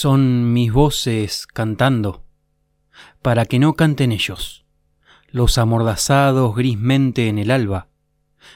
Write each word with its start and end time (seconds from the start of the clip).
Son 0.00 0.52
mis 0.52 0.72
voces 0.72 1.48
cantando, 1.48 2.24
para 3.20 3.46
que 3.46 3.58
no 3.58 3.74
canten 3.74 4.12
ellos, 4.12 4.64
los 5.26 5.58
amordazados 5.58 6.54
grismente 6.54 7.26
en 7.26 7.36
el 7.36 7.50
alba, 7.50 7.88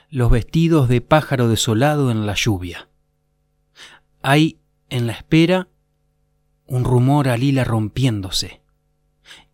los 0.09 0.31
vestidos 0.31 0.89
de 0.89 1.01
pájaro 1.01 1.49
desolado 1.49 2.13
en 2.13 2.27
la 2.27 2.35
lluvia. 2.35 2.89
Hay 4.23 4.61
en 4.89 5.09
la 5.09 5.15
espera 5.15 5.67
un 6.65 6.85
rumor 6.85 7.29
al 7.29 7.43
hila 7.43 7.65
rompiéndose, 7.65 8.63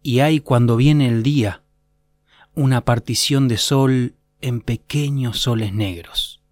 y 0.02 0.20
hay 0.20 0.40
cuando 0.40 0.76
viene 0.76 1.08
el 1.08 1.22
día 1.22 1.62
una 2.54 2.84
partición 2.84 3.48
de 3.48 3.56
sol 3.56 4.14
en 4.42 4.60
pequeños 4.60 5.38
soles 5.38 5.72
negros. 5.72 6.42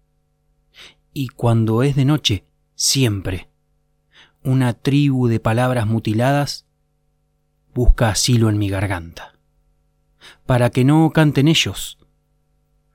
Y 1.13 1.27
cuando 1.27 1.83
es 1.83 1.95
de 1.95 2.05
noche, 2.05 2.43
siempre, 2.73 3.46
una 4.47 4.73
tribu 4.73 5.27
de 5.27 5.39
palabras 5.39 5.85
mutiladas 5.87 6.65
busca 7.73 8.09
asilo 8.09 8.49
en 8.49 8.57
mi 8.57 8.69
garganta, 8.69 9.33
para 10.45 10.69
que 10.69 10.83
no 10.83 11.11
canten 11.11 11.47
ellos, 11.47 11.99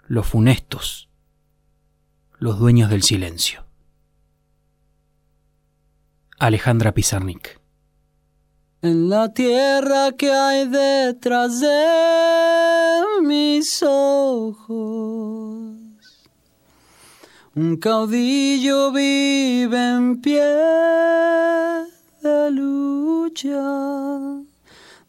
los 0.06 0.26
funestos, 0.26 1.08
los 2.38 2.58
dueños 2.58 2.90
del 2.90 3.02
silencio. 3.02 3.66
Alejandra 6.38 6.92
Pizarnik 6.92 7.62
en 8.82 9.08
la 9.08 9.32
tierra 9.32 10.10
que 10.18 10.32
hay 10.32 10.66
detrás 10.66 11.60
de 11.60 13.00
mis 13.22 13.80
ojos. 13.86 15.41
Un 17.54 17.76
caudillo 17.76 18.90
vive 18.92 19.76
en 19.76 20.22
pie 20.22 20.40
de 22.22 22.50
lucha, 22.50 23.60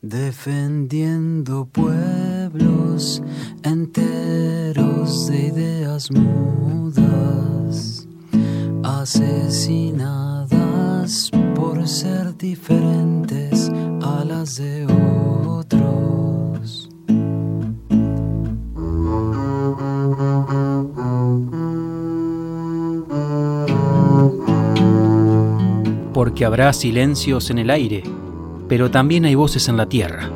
defendiendo 0.01 1.63
pueblos 1.71 3.21
enteros 3.63 5.27
de 5.27 5.47
ideas 5.47 6.11
mudas, 6.11 8.05
asesinadas 8.83 10.51
por 11.55 11.87
ser 11.87 12.35
diferentes 12.35 13.71
a 14.01 14.25
las 14.25 14.57
de 14.57 14.85
otros. 14.85 16.32
Porque 26.23 26.45
habrá 26.45 26.71
silencios 26.71 27.49
en 27.49 27.57
el 27.57 27.69
aire, 27.69 28.01
pero 28.69 28.89
también 28.89 29.25
hay 29.25 29.35
voces 29.35 29.67
en 29.67 29.75
la 29.75 29.89
tierra. 29.89 30.29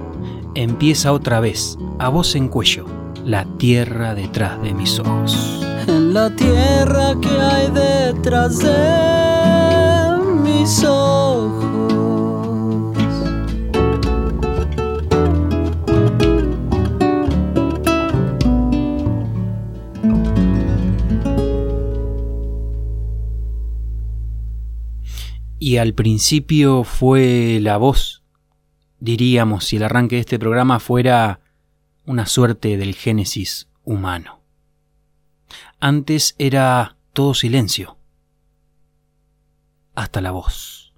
Empieza 0.54 1.14
otra 1.14 1.40
vez, 1.40 1.78
a 1.98 2.10
voz 2.10 2.36
en 2.36 2.50
cuello, 2.50 2.86
la 3.24 3.46
tierra 3.58 4.14
detrás 4.14 4.62
de 4.62 4.74
mis 4.74 5.00
ojos. 5.00 5.66
En 5.88 6.14
la 6.14 6.30
tierra 6.36 7.14
que 7.22 7.30
hay 7.30 7.72
detrás 7.72 8.58
de 8.58 9.17
Y 25.68 25.80
al 25.80 25.94
principio 25.94 26.86
fue 26.86 27.60
la 27.62 27.76
voz, 27.76 28.24
diríamos, 29.02 29.66
si 29.66 29.76
el 29.76 29.84
arranque 29.84 30.16
de 30.16 30.22
este 30.22 30.40
programa 30.40 30.80
fuera 30.80 31.42
una 32.06 32.26
suerte 32.26 32.78
del 32.78 32.96
génesis 32.96 33.68
humano. 33.84 34.40
Antes 35.82 36.36
era 36.38 36.96
todo 37.12 37.34
silencio, 37.34 37.98
hasta 39.94 40.22
la 40.22 40.32
voz. 40.32 40.94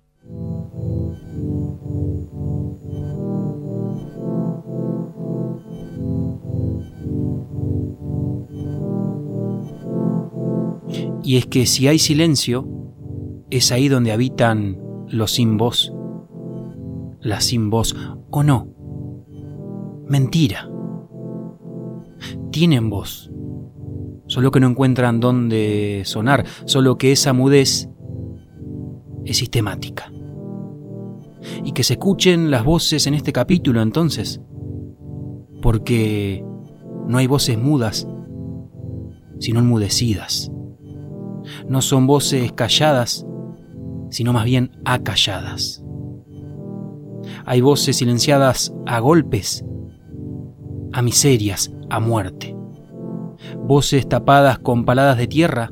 Y 11.23 11.37
es 11.37 11.47
que 11.47 11.65
si 11.65 11.87
hay 11.87 11.97
silencio, 11.97 12.88
es 13.49 13.71
ahí 13.71 13.87
donde 13.87 14.11
habitan 14.11 14.77
los 15.07 15.31
sin 15.31 15.57
voz, 15.57 15.93
la 17.21 17.41
sin 17.41 17.69
voz, 17.69 17.95
o 18.29 18.43
no. 18.43 18.67
Mentira. 20.07 20.69
Tienen 22.51 22.89
voz, 22.89 23.31
solo 24.27 24.51
que 24.51 24.59
no 24.59 24.67
encuentran 24.67 25.19
dónde 25.19 26.01
sonar, 26.05 26.45
solo 26.65 26.97
que 26.97 27.11
esa 27.11 27.33
mudez 27.33 27.89
es 29.25 29.37
sistemática. 29.37 30.11
Y 31.63 31.71
que 31.71 31.83
se 31.83 31.93
escuchen 31.93 32.51
las 32.51 32.63
voces 32.63 33.07
en 33.07 33.13
este 33.13 33.31
capítulo 33.31 33.81
entonces, 33.81 34.41
porque 35.61 36.43
no 37.07 37.17
hay 37.17 37.27
voces 37.27 37.57
mudas, 37.57 38.07
sino 39.39 39.59
enmudecidas. 39.59 40.51
No 41.67 41.81
son 41.81 42.05
voces 42.05 42.51
calladas, 42.51 43.25
sino 44.09 44.33
más 44.33 44.45
bien 44.45 44.71
acalladas. 44.85 45.83
Hay 47.45 47.61
voces 47.61 47.97
silenciadas 47.97 48.73
a 48.85 48.99
golpes, 48.99 49.65
a 50.93 51.01
miserias, 51.01 51.71
a 51.89 51.99
muerte. 51.99 52.55
Voces 53.57 54.07
tapadas 54.07 54.59
con 54.59 54.85
paladas 54.85 55.17
de 55.17 55.27
tierra, 55.27 55.71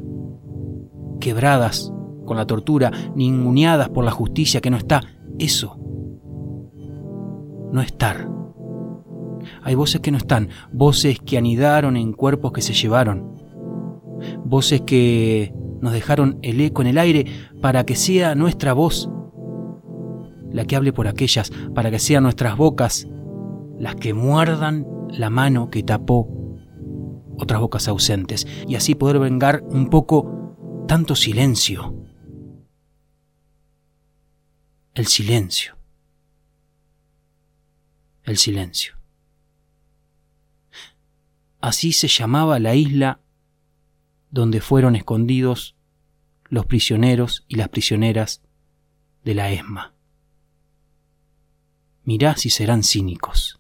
quebradas 1.20 1.92
con 2.26 2.38
la 2.38 2.46
tortura, 2.46 2.92
ninguneadas 3.16 3.90
por 3.90 4.06
la 4.06 4.12
justicia 4.12 4.62
que 4.62 4.70
no 4.70 4.78
está. 4.78 5.02
Eso, 5.40 5.78
no 7.72 7.82
estar. 7.82 8.30
Hay 9.64 9.76
voces 9.76 10.02
que 10.02 10.12
no 10.12 10.18
están, 10.18 10.50
voces 10.72 11.20
que 11.20 11.38
anidaron 11.38 11.98
en 11.98 12.14
cuerpos 12.14 12.52
que 12.52 12.62
se 12.62 12.74
llevaron, 12.74 13.34
voces 14.44 14.82
que 14.82 15.54
nos 15.82 15.94
dejaron 15.94 16.40
el 16.42 16.60
eco 16.62 16.82
en 16.82 16.88
el 16.88 16.98
aire 16.98 17.26
para 17.62 17.86
que 17.86 17.96
sea 17.96 18.36
nuestra 18.36 18.74
voz 18.74 19.10
la 20.52 20.66
que 20.66 20.76
hable 20.76 20.94
por 20.94 21.08
aquellas, 21.08 21.52
para 21.76 21.92
que 21.92 22.00
sean 22.00 22.24
nuestras 22.24 22.58
bocas 22.58 23.08
las 23.78 23.96
que 23.96 24.14
muerdan 24.14 24.86
la 25.10 25.30
mano 25.30 25.70
que 25.70 25.84
tapó 25.84 26.30
otras 27.40 27.62
bocas 27.62 27.88
ausentes, 27.88 28.48
y 28.68 28.76
así 28.76 28.96
poder 28.96 29.20
vengar 29.20 29.64
un 29.70 29.90
poco 29.90 30.86
tanto 30.88 31.16
silencio. 31.16 31.96
El 34.96 35.06
silencio. 35.06 35.78
El 38.24 38.38
silencio. 38.38 38.96
Así 41.62 41.94
se 41.94 42.08
llamaba 42.08 42.60
la 42.60 42.74
isla 42.74 43.20
donde 44.32 44.62
fueron 44.62 44.96
escondidos 44.96 45.76
los 46.50 46.66
prisioneros 46.66 47.46
y 47.48 47.56
las 47.56 47.70
prisioneras 47.70 48.42
de 49.24 49.36
la 49.36 49.52
ESMA. 49.52 49.94
Mirá 52.04 52.38
si 52.38 52.50
serán 52.50 52.84
cínicos. 52.84 53.60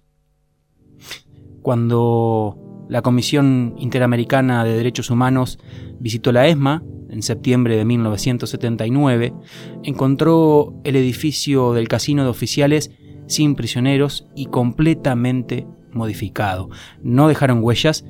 Cuando 1.61 2.85
la 2.89 3.01
Comisión 3.01 3.75
Interamericana 3.77 4.63
de 4.63 4.77
Derechos 4.77 5.09
Humanos 5.09 5.59
visitó 5.99 6.31
la 6.31 6.47
ESMA 6.47 6.83
en 7.09 7.21
septiembre 7.21 7.75
de 7.75 7.83
1979, 7.83 9.33
encontró 9.83 10.79
el 10.83 10.95
edificio 10.95 11.73
del 11.73 11.87
casino 11.87 12.23
de 12.23 12.29
oficiales 12.29 12.91
sin 13.27 13.55
prisioneros 13.55 14.27
y 14.35 14.45
completamente 14.45 15.67
modificado. 15.91 16.69
No 17.01 17.27
dejaron 17.27 17.61
huellas 17.61 18.05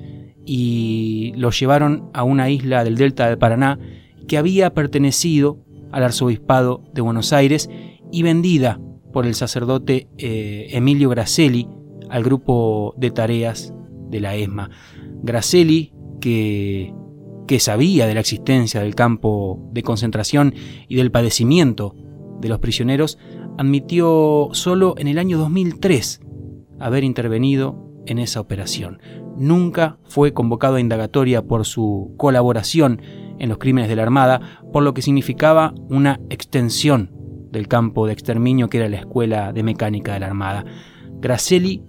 y 0.47 1.33
los 1.35 1.59
llevaron 1.59 2.09
a 2.13 2.23
una 2.23 2.49
isla 2.49 2.85
del 2.85 2.95
delta 2.95 3.27
del 3.27 3.37
Paraná 3.37 3.77
que 4.27 4.37
había 4.37 4.73
pertenecido 4.73 5.59
al 5.91 6.03
arzobispado 6.03 6.83
de 6.93 7.01
Buenos 7.01 7.33
Aires 7.33 7.69
y 8.11 8.23
vendida 8.23 8.79
por 9.11 9.25
el 9.25 9.35
sacerdote 9.35 10.07
eh, 10.17 10.67
Emilio 10.71 11.09
Gracelli 11.09 11.67
al 12.09 12.23
grupo 12.23 12.95
de 12.97 13.11
tareas 13.11 13.73
de 14.09 14.21
la 14.21 14.35
ESMA. 14.35 14.69
Gracelli, 15.21 15.93
que, 16.21 16.93
que 17.45 17.59
sabía 17.59 18.07
de 18.07 18.13
la 18.13 18.21
existencia 18.21 18.81
del 18.81 18.95
campo 18.95 19.69
de 19.73 19.83
concentración 19.83 20.53
y 20.87 20.95
del 20.95 21.11
padecimiento 21.11 21.93
de 22.39 22.47
los 22.47 22.59
prisioneros, 22.59 23.17
admitió 23.57 24.49
solo 24.53 24.95
en 24.97 25.07
el 25.07 25.19
año 25.19 25.37
2003 25.37 26.21
haber 26.79 27.03
intervenido 27.03 27.91
en 28.05 28.19
esa 28.19 28.39
operación. 28.39 28.99
Nunca 29.37 29.97
fue 30.05 30.33
convocado 30.33 30.75
a 30.75 30.79
indagatoria 30.81 31.43
por 31.43 31.65
su 31.65 32.13
colaboración 32.17 33.01
en 33.39 33.49
los 33.49 33.59
crímenes 33.59 33.89
de 33.89 33.95
la 33.95 34.03
Armada, 34.03 34.41
por 34.73 34.83
lo 34.83 34.93
que 34.93 35.01
significaba 35.01 35.73
una 35.89 36.19
extensión 36.29 37.11
del 37.51 37.67
campo 37.67 38.07
de 38.07 38.13
exterminio 38.13 38.69
que 38.69 38.77
era 38.77 38.89
la 38.89 38.97
Escuela 38.97 39.53
de 39.53 39.63
Mecánica 39.63 40.13
de 40.13 40.19
la 40.19 40.27
Armada. 40.27 40.65
Gracelli 41.19 41.83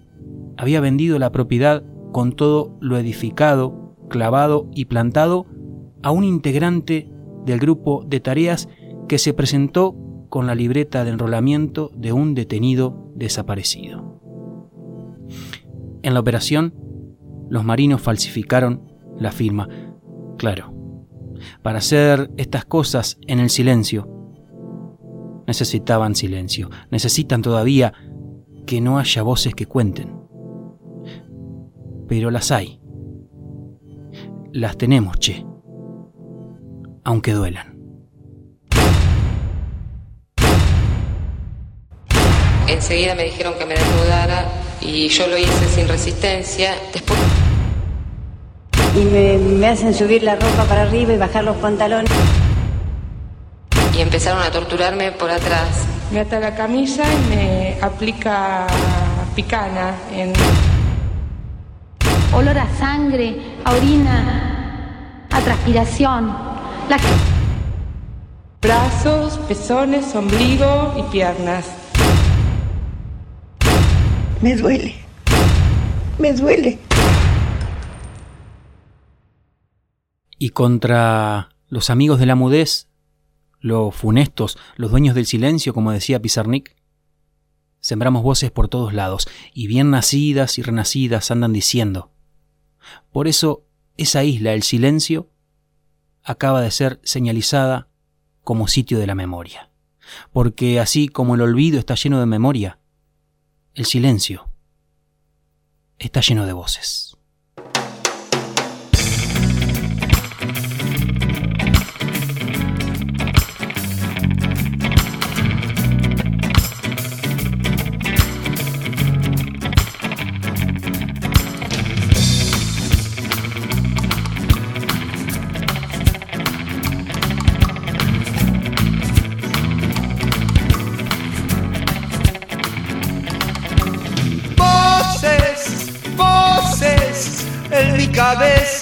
había 0.56 0.81
vendido 0.81 1.19
la 1.19 1.33
propiedad 1.33 1.85
con 2.12 2.33
todo 2.33 2.77
lo 2.81 2.99
edificado, 2.99 3.95
clavado 4.09 4.69
y 4.75 4.87
plantado 4.87 5.47
a 6.03 6.11
un 6.11 6.25
integrante 6.25 7.11
del 7.45 7.59
grupo 7.61 8.05
de 8.06 8.21
tareas 8.21 8.69
que 9.09 9.19
se 9.19 9.33
presentó 9.33 9.97
con 10.29 10.47
la 10.47 10.55
libreta 10.55 11.05
de 11.05 11.11
enrolamiento 11.11 11.91
de 11.95 12.12
un 12.12 12.35
detenido 12.35 13.11
desaparecido. 13.15 14.21
En 16.03 16.15
la 16.15 16.21
operación, 16.21 16.75
los 17.49 17.65
marinos 17.65 18.00
falsificaron 18.00 18.93
la 19.19 19.33
firma. 19.33 19.69
Claro, 20.37 20.75
para 21.62 21.79
hacer 21.79 22.31
estas 22.37 22.65
cosas 22.65 23.19
en 23.27 23.41
el 23.41 23.50
silencio, 23.50 24.09
necesitaban 25.47 26.15
silencio, 26.15 26.71
necesitan 26.91 27.43
todavía 27.43 27.93
que 28.67 28.81
no 28.81 28.99
haya 28.99 29.23
voces 29.23 29.55
que 29.55 29.67
cuenten. 29.67 30.15
Pero 32.06 32.31
las 32.31 32.50
hay. 32.50 32.81
Las 34.53 34.77
tenemos, 34.77 35.19
che. 35.19 35.45
Aunque 37.05 37.33
duelan. 37.33 37.68
Enseguida 42.69 43.15
me 43.15 43.25
dijeron 43.25 43.55
que 43.59 43.67
me 43.67 43.75
desnudara 43.75 44.47
y 44.81 45.09
yo 45.09 45.26
lo 45.26 45.37
hice 45.37 45.69
sin 45.75 45.88
resistencia. 45.88 46.75
Después... 46.93 47.19
Y 48.94 49.00
me, 49.00 49.38
me 49.38 49.69
hacen 49.69 49.94
subir 49.94 50.23
la 50.23 50.37
ropa 50.37 50.65
para 50.65 50.82
arriba 50.82 51.12
y 51.12 51.19
bajar 51.19 51.44
los 51.44 51.56
pantalones 51.56 52.11
y 53.99 54.00
empezaron 54.00 54.41
a 54.43 54.50
torturarme 54.50 55.11
por 55.11 55.29
atrás. 55.29 55.85
Me 56.12 56.20
ata 56.20 56.38
la 56.38 56.55
camisa 56.55 57.03
y 57.03 57.35
me 57.35 57.79
aplica 57.82 58.67
picana 59.35 59.94
en... 60.12 60.32
Olor 62.32 62.59
a 62.59 62.69
sangre, 62.79 63.37
a 63.64 63.73
orina, 63.73 65.26
a 65.31 65.41
transpiración. 65.41 66.29
La... 66.88 66.97
Brazos, 68.62 69.38
pezones, 69.49 70.14
ombligo 70.14 70.94
y 70.97 71.03
piernas. 71.11 71.67
Me 74.40 74.56
duele. 74.56 74.94
Me 76.19 76.32
duele. 76.32 76.79
Y 80.38 80.50
contra 80.50 81.49
los 81.69 81.90
amigos 81.90 82.20
de 82.20 82.26
la 82.26 82.37
mudez 82.37 82.88
los 83.61 83.93
funestos, 83.94 84.56
los 84.76 84.93
dueños 84.93 85.17
del 85.17 85.26
silencio, 85.26 85.75
como 85.75 85.90
decía 85.90 86.23
Pizarnik. 86.23 86.76
Sembramos 87.81 88.23
voces 88.23 88.52
por 88.52 88.69
todos 88.69 88.94
lados, 88.94 89.29
y 89.52 89.67
bien 89.67 89.90
nacidas 89.90 90.58
y 90.58 90.62
renacidas 90.62 91.31
andan 91.32 91.52
diciendo. 91.52 92.12
Por 93.11 93.26
eso, 93.26 93.64
esa 93.96 94.23
isla, 94.23 94.52
el 94.52 94.62
silencio, 94.62 95.31
acaba 96.23 96.61
de 96.61 96.70
ser 96.70 97.00
señalizada 97.02 97.88
como 98.44 98.69
sitio 98.69 99.00
de 99.00 99.06
la 99.08 99.17
memoria. 99.17 99.70
Porque 100.32 100.79
así 100.79 101.08
como 101.08 101.35
el 101.35 101.40
olvido 101.40 101.79
está 101.81 101.96
lleno 101.96 102.20
de 102.20 102.26
memoria, 102.26 102.79
el 103.78 103.86
silencio 103.86 104.50
está 106.00 106.20
lleno 106.20 106.46
de 106.46 106.52
voces. 106.52 107.16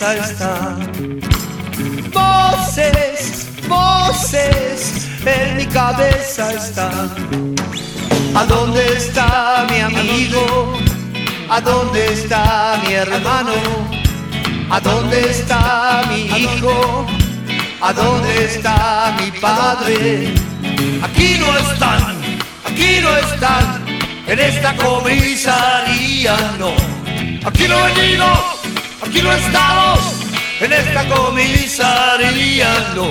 Cabeza 0.06 0.30
está. 0.30 0.76
Voces, 2.12 3.46
voces, 3.68 5.08
en 5.24 5.56
mi 5.56 5.66
cabeza 5.66 6.52
está. 6.52 6.90
¿A 8.34 8.44
dónde 8.44 8.96
está 8.96 9.66
mi 9.68 9.80
amigo? 9.80 10.78
¿A 11.48 11.60
dónde 11.60 12.12
está 12.12 12.80
mi 12.86 12.94
hermano? 12.94 13.54
¿A 14.70 14.80
dónde 14.80 15.30
está 15.30 16.02
mi 16.08 16.22
hijo? 16.42 17.06
¿A 17.80 17.92
dónde 17.92 18.44
está 18.44 19.16
mi 19.20 19.30
padre? 19.40 20.34
Aquí 21.02 21.36
no 21.40 21.56
están, 21.58 22.16
aquí 22.64 23.00
no 23.00 23.16
están, 23.16 23.84
en 24.26 24.38
esta 24.38 24.76
comisaría 24.76 26.36
no. 26.58 26.72
Aquí 27.44 27.68
no 27.68 27.78
he 27.78 27.92
venido 27.94 28.55
Aquí 29.16 29.24
no 29.24 29.32
estamos 29.32 29.98
en 30.60 30.74
esta 30.74 31.08
comisaría, 31.08 32.68
no. 32.94 33.08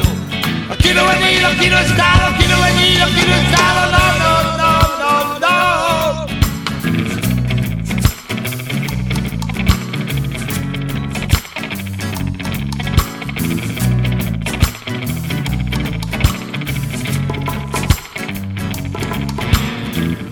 Aquí 0.72 0.94
no 0.94 1.02
he 1.02 1.16
venido, 1.18 1.48
aquí 1.48 1.68
no 1.68 1.80
he 1.80 1.84
estado, 1.84 2.28
aquí 2.28 2.46
no 2.48 2.64
he 2.64 2.72
venido, 2.74 3.06
aquí 3.06 3.24
no 3.28 3.34
he 3.34 3.42
estado, 3.42 3.92
no, 3.92 4.14
no, 4.22 4.44
no, 4.60 4.74
no, 5.02 5.40
no. 5.40 6.28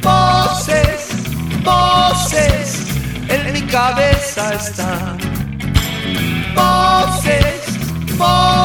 Voces, 0.04 1.02
voces, 1.64 2.68
en 3.28 3.54
mi 3.54 3.62
cabeza 3.64 4.54
están 4.54 5.13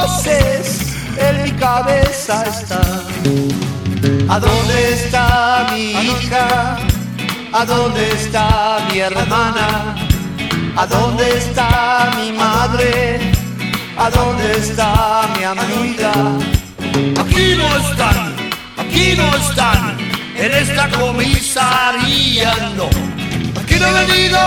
voces 0.09 0.97
en 1.19 1.43
mi 1.43 1.53
cabeza 1.53 2.45
están. 2.55 3.03
¿A 4.29 4.39
dónde 4.39 4.77
está 4.95 5.67
mi 5.73 5.91
hija? 6.07 6.77
¿A 7.53 7.65
dónde 7.65 8.03
está 8.21 8.87
mi 8.91 8.99
hermana? 9.00 9.67
¿A 10.77 10.87
dónde 10.87 11.25
está 11.38 12.11
mi 12.19 12.33
madre? 12.33 13.33
¿A 13.97 14.11
dónde 14.11 14.47
está 14.65 14.91
mi 15.37 15.45
amiga? 15.45 16.12
Aquí 17.23 17.47
no 17.61 17.67
están, 17.83 18.19
aquí 18.83 19.07
no 19.17 19.27
están, 19.43 19.83
en 20.37 20.50
esta 20.62 20.85
comisaría 20.91 22.53
no. 22.77 22.88
Aquí 23.61 23.77
no 23.81 23.87
he 23.88 24.07
venido, 24.07 24.41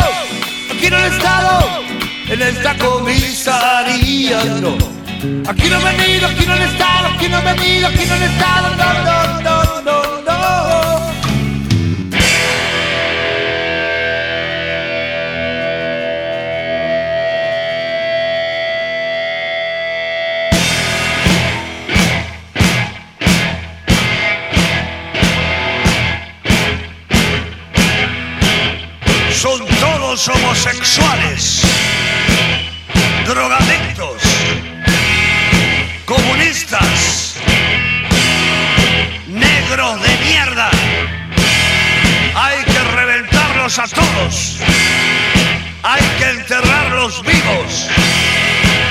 aquí 0.74 0.88
no 0.90 0.98
he 0.98 1.08
estado 1.08 1.54
en 2.30 2.42
esta 2.42 2.78
comisaría, 2.78 4.40
no. 4.62 5.01
Aquí 5.22 5.70
no 5.70 5.78
he 5.78 5.84
venido, 5.84 6.26
aquí 6.26 6.48
no 6.48 6.56
he 6.56 6.66
estado, 6.66 7.10
aquí 7.10 7.30
no 7.30 7.38
he 7.38 7.54
venido, 7.54 7.88
aquí 7.90 8.06
no 8.08 8.16
he 8.16 8.26
estado, 8.26 8.76
no, 8.76 8.94
no, 9.04 9.42
no, 9.42 9.82
no, 9.84 10.22
no. 10.24 11.12
Son 29.32 29.68
todos 29.80 30.28
homosexuales 30.30 31.62
drogadictos, 33.28 33.81
a 43.62 43.88
todos. 43.88 44.58
Hay 45.84 46.02
que 46.18 46.30
enterrarlos 46.32 47.22
vivos 47.22 47.88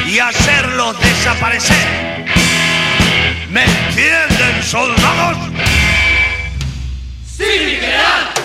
y 0.06 0.20
hacerlos 0.20 0.96
desaparecer. 1.00 2.24
¿Me 3.48 3.64
entienden, 3.64 4.62
soldados? 4.62 5.38
¡Sí, 7.36 7.44
general! 7.44 8.39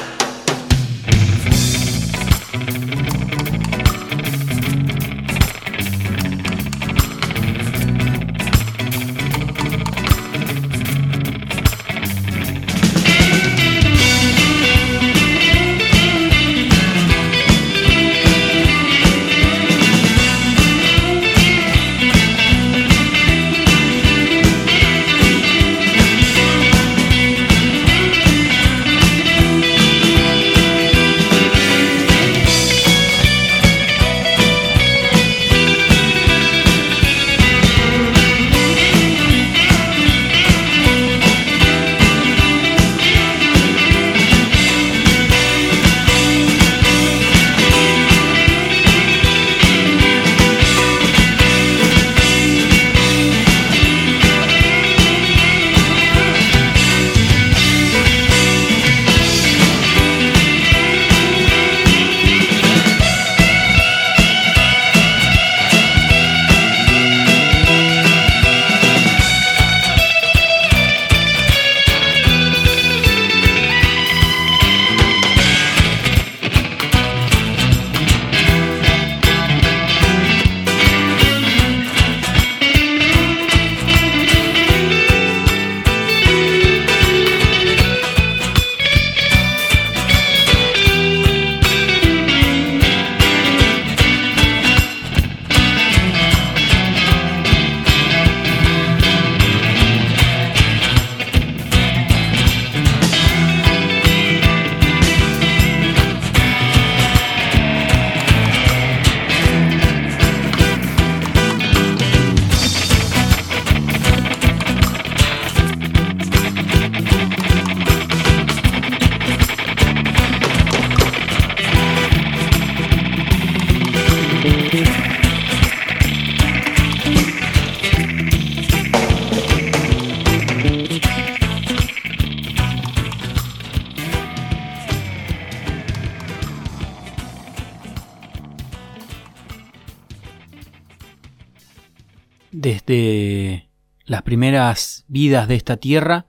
Desde 142.56 143.70
las 144.06 144.22
primeras 144.22 145.04
vidas 145.10 145.50
de 145.50 145.56
esta 145.56 145.76
tierra 145.76 146.28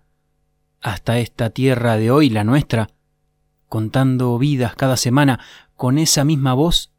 hasta 0.80 1.20
esta 1.20 1.50
tierra 1.50 1.96
de 1.96 2.10
hoy, 2.10 2.30
la 2.30 2.42
nuestra, 2.42 2.90
contando 3.68 4.36
vidas 4.36 4.74
cada 4.74 4.96
semana 4.96 5.38
con 5.76 5.98
esa 5.98 6.24
misma 6.24 6.52
voz 6.54 6.92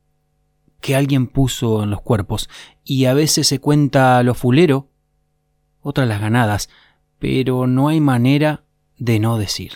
que 0.80 0.96
alguien 0.96 1.28
puso 1.28 1.84
en 1.84 1.90
los 1.90 2.02
cuerpos, 2.02 2.50
y 2.84 3.06
a 3.06 3.14
veces 3.14 3.48
se 3.48 3.60
cuenta 3.60 4.24
lo 4.24 4.34
fulero, 4.34 4.88
otras 5.82 6.08
las 6.08 6.22
ganadas, 6.22 6.70
pero 7.20 7.68
no 7.68 7.90
hay 7.90 8.00
manera 8.00 8.64
de 8.98 9.20
no 9.20 9.38
decir. 9.38 9.74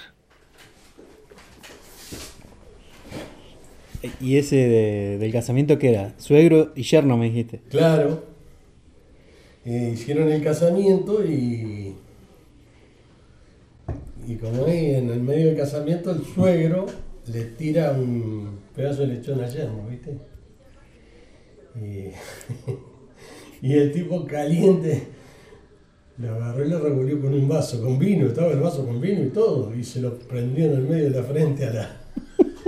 ¿Y 4.19 4.37
ese 4.37 4.55
del 5.19 5.31
casamiento 5.31 5.77
qué 5.77 5.89
era? 5.89 6.13
Suegro 6.17 6.71
y 6.75 6.83
yerno, 6.83 7.17
me 7.17 7.25
dijiste. 7.25 7.61
Claro. 7.69 8.30
Eh, 9.65 9.91
hicieron 9.93 10.29
el 10.29 10.43
casamiento 10.43 11.23
y. 11.23 11.95
Y 14.27 14.35
como 14.35 14.65
ahí 14.65 14.95
en 14.95 15.09
el 15.09 15.21
medio 15.21 15.47
del 15.47 15.57
casamiento, 15.57 16.11
el 16.11 16.23
suegro 16.23 16.85
le 17.27 17.43
tira 17.43 17.91
un 17.91 18.59
pedazo 18.75 19.01
de 19.01 19.07
lechón 19.07 19.41
al 19.41 19.51
yerno, 19.51 19.87
¿viste? 19.89 20.17
Y, 21.75 22.11
y 23.67 23.73
el 23.73 23.91
tipo 23.91 24.25
caliente 24.25 25.07
lo 26.17 26.35
agarró 26.35 26.65
y 26.65 26.69
lo 26.69 26.79
revolvió 26.79 27.19
con 27.19 27.33
un 27.33 27.47
vaso, 27.47 27.81
con 27.81 27.97
vino, 27.97 28.27
estaba 28.27 28.51
el 28.51 28.59
vaso 28.59 28.85
con 28.85 29.01
vino 29.01 29.23
y 29.23 29.29
todo, 29.29 29.75
y 29.75 29.83
se 29.83 30.01
lo 30.01 30.17
prendió 30.19 30.65
en 30.65 30.73
el 30.73 30.83
medio 30.83 31.05
de 31.05 31.21
la 31.21 31.23
frente 31.23 31.65
a 31.65 31.73
la, 31.73 32.00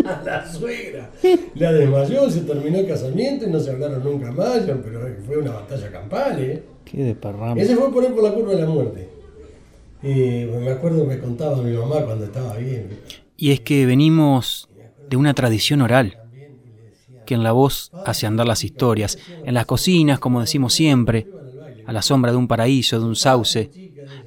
a 0.05 0.21
la 0.25 0.51
suegra. 0.51 1.11
La 1.55 1.71
desmayó, 1.71 2.29
se 2.29 2.41
terminó 2.41 2.79
el 2.79 2.87
casamiento 2.87 3.45
y 3.45 3.49
no 3.49 3.59
se 3.59 3.71
hablaron 3.71 4.03
nunca 4.03 4.31
más, 4.31 4.61
pero 4.65 4.81
fue 5.25 5.37
una 5.37 5.51
batalla 5.51 5.91
campal, 5.91 6.39
¿eh? 6.41 6.63
Qué 6.85 7.03
de 7.03 7.15
parrama. 7.15 7.61
Ese 7.61 7.75
fue 7.75 7.91
por 7.91 8.13
por 8.13 8.23
la 8.23 8.33
curva 8.33 8.51
de 8.53 8.61
la 8.61 8.67
muerte. 8.67 9.09
Y 10.03 10.45
me 10.45 10.71
acuerdo 10.71 11.05
me 11.05 11.17
contaba 11.19 11.61
mi 11.61 11.71
mamá 11.71 12.03
cuando 12.03 12.25
estaba 12.25 12.57
bien. 12.57 12.89
Y 13.37 13.51
es 13.51 13.61
que 13.61 13.85
venimos 13.85 14.69
de 15.09 15.17
una 15.17 15.33
tradición 15.33 15.81
oral, 15.81 16.17
que 17.25 17.35
en 17.35 17.43
la 17.43 17.53
voz 17.53 17.91
hace 18.05 18.27
andar 18.27 18.47
las 18.47 18.63
historias, 18.63 19.17
en 19.45 19.53
las 19.53 19.65
cocinas, 19.65 20.19
como 20.19 20.41
decimos 20.41 20.73
siempre, 20.73 21.27
a 21.85 21.93
la 21.93 22.01
sombra 22.01 22.31
de 22.31 22.37
un 22.37 22.47
paraíso, 22.47 22.99
de 22.99 23.05
un 23.05 23.15
sauce, 23.15 23.69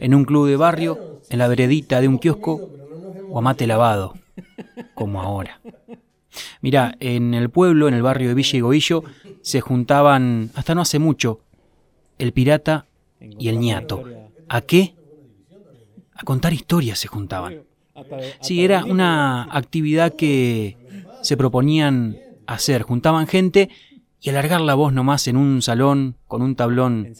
en 0.00 0.14
un 0.14 0.24
club 0.24 0.48
de 0.48 0.56
barrio, 0.56 1.20
en 1.28 1.38
la 1.38 1.48
veredita 1.48 2.00
de 2.00 2.08
un 2.08 2.18
kiosco 2.18 2.70
o 3.30 3.38
a 3.38 3.42
mate 3.42 3.66
lavado, 3.66 4.14
como 4.94 5.20
ahora. 5.22 5.60
Mira, 6.60 6.96
en 7.00 7.34
el 7.34 7.50
pueblo, 7.50 7.88
en 7.88 7.94
el 7.94 8.02
barrio 8.02 8.28
de 8.28 8.34
Villa 8.34 8.58
y 8.58 8.60
Goillo, 8.60 9.04
se 9.42 9.60
juntaban, 9.60 10.50
hasta 10.54 10.74
no 10.74 10.82
hace 10.82 10.98
mucho, 10.98 11.40
el 12.18 12.32
pirata 12.32 12.86
y 13.20 13.48
el 13.48 13.58
ñato. 13.58 14.04
¿A 14.48 14.60
qué? 14.60 14.94
A 16.14 16.22
contar 16.24 16.52
historias 16.52 16.98
se 16.98 17.08
juntaban. 17.08 17.62
Sí, 18.40 18.64
era 18.64 18.84
una 18.84 19.44
actividad 19.44 20.14
que 20.14 20.76
se 21.22 21.36
proponían 21.36 22.16
hacer. 22.46 22.82
Juntaban 22.82 23.26
gente 23.26 23.70
y 24.20 24.30
alargar 24.30 24.60
la 24.60 24.74
voz 24.74 24.92
nomás 24.92 25.28
en 25.28 25.36
un 25.36 25.62
salón 25.62 26.16
con 26.26 26.42
un 26.42 26.56
tablón 26.56 27.14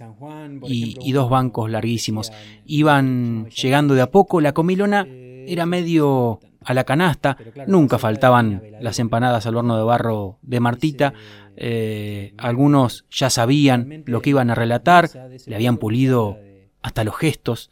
y, 0.67 1.13
dos 1.13 1.31
bancos 1.31 1.71
larguísimos. 1.71 2.33
Iban 2.65 3.49
llegando 3.51 3.95
de 3.95 4.03
a 4.03 4.11
poco, 4.11 4.41
la 4.41 4.53
comilona 4.53 5.07
era 5.09 5.67
medio 5.67 6.41
a 6.67 6.75
la 6.75 6.85
canasta, 6.85 7.37
nunca 7.67 7.99
faltaban 7.99 8.63
las 8.81 8.99
empanadas 8.99 9.47
al 9.47 9.57
horno 9.57 9.77
de 9.77 9.85
barro 9.85 10.39
de 10.43 10.61
Martita, 10.61 11.15
eh, 11.57 12.35
algunos 12.37 13.07
ya 13.11 13.31
sabían 13.31 14.03
lo 14.07 14.21
que 14.21 14.31
iban 14.31 14.51
a 14.51 14.55
relatar, 14.55 15.09
le 15.47 15.55
habían 15.55 15.79
pulido 15.79 16.39
hasta 16.83 17.05
los 17.05 17.17
gestos, 17.17 17.71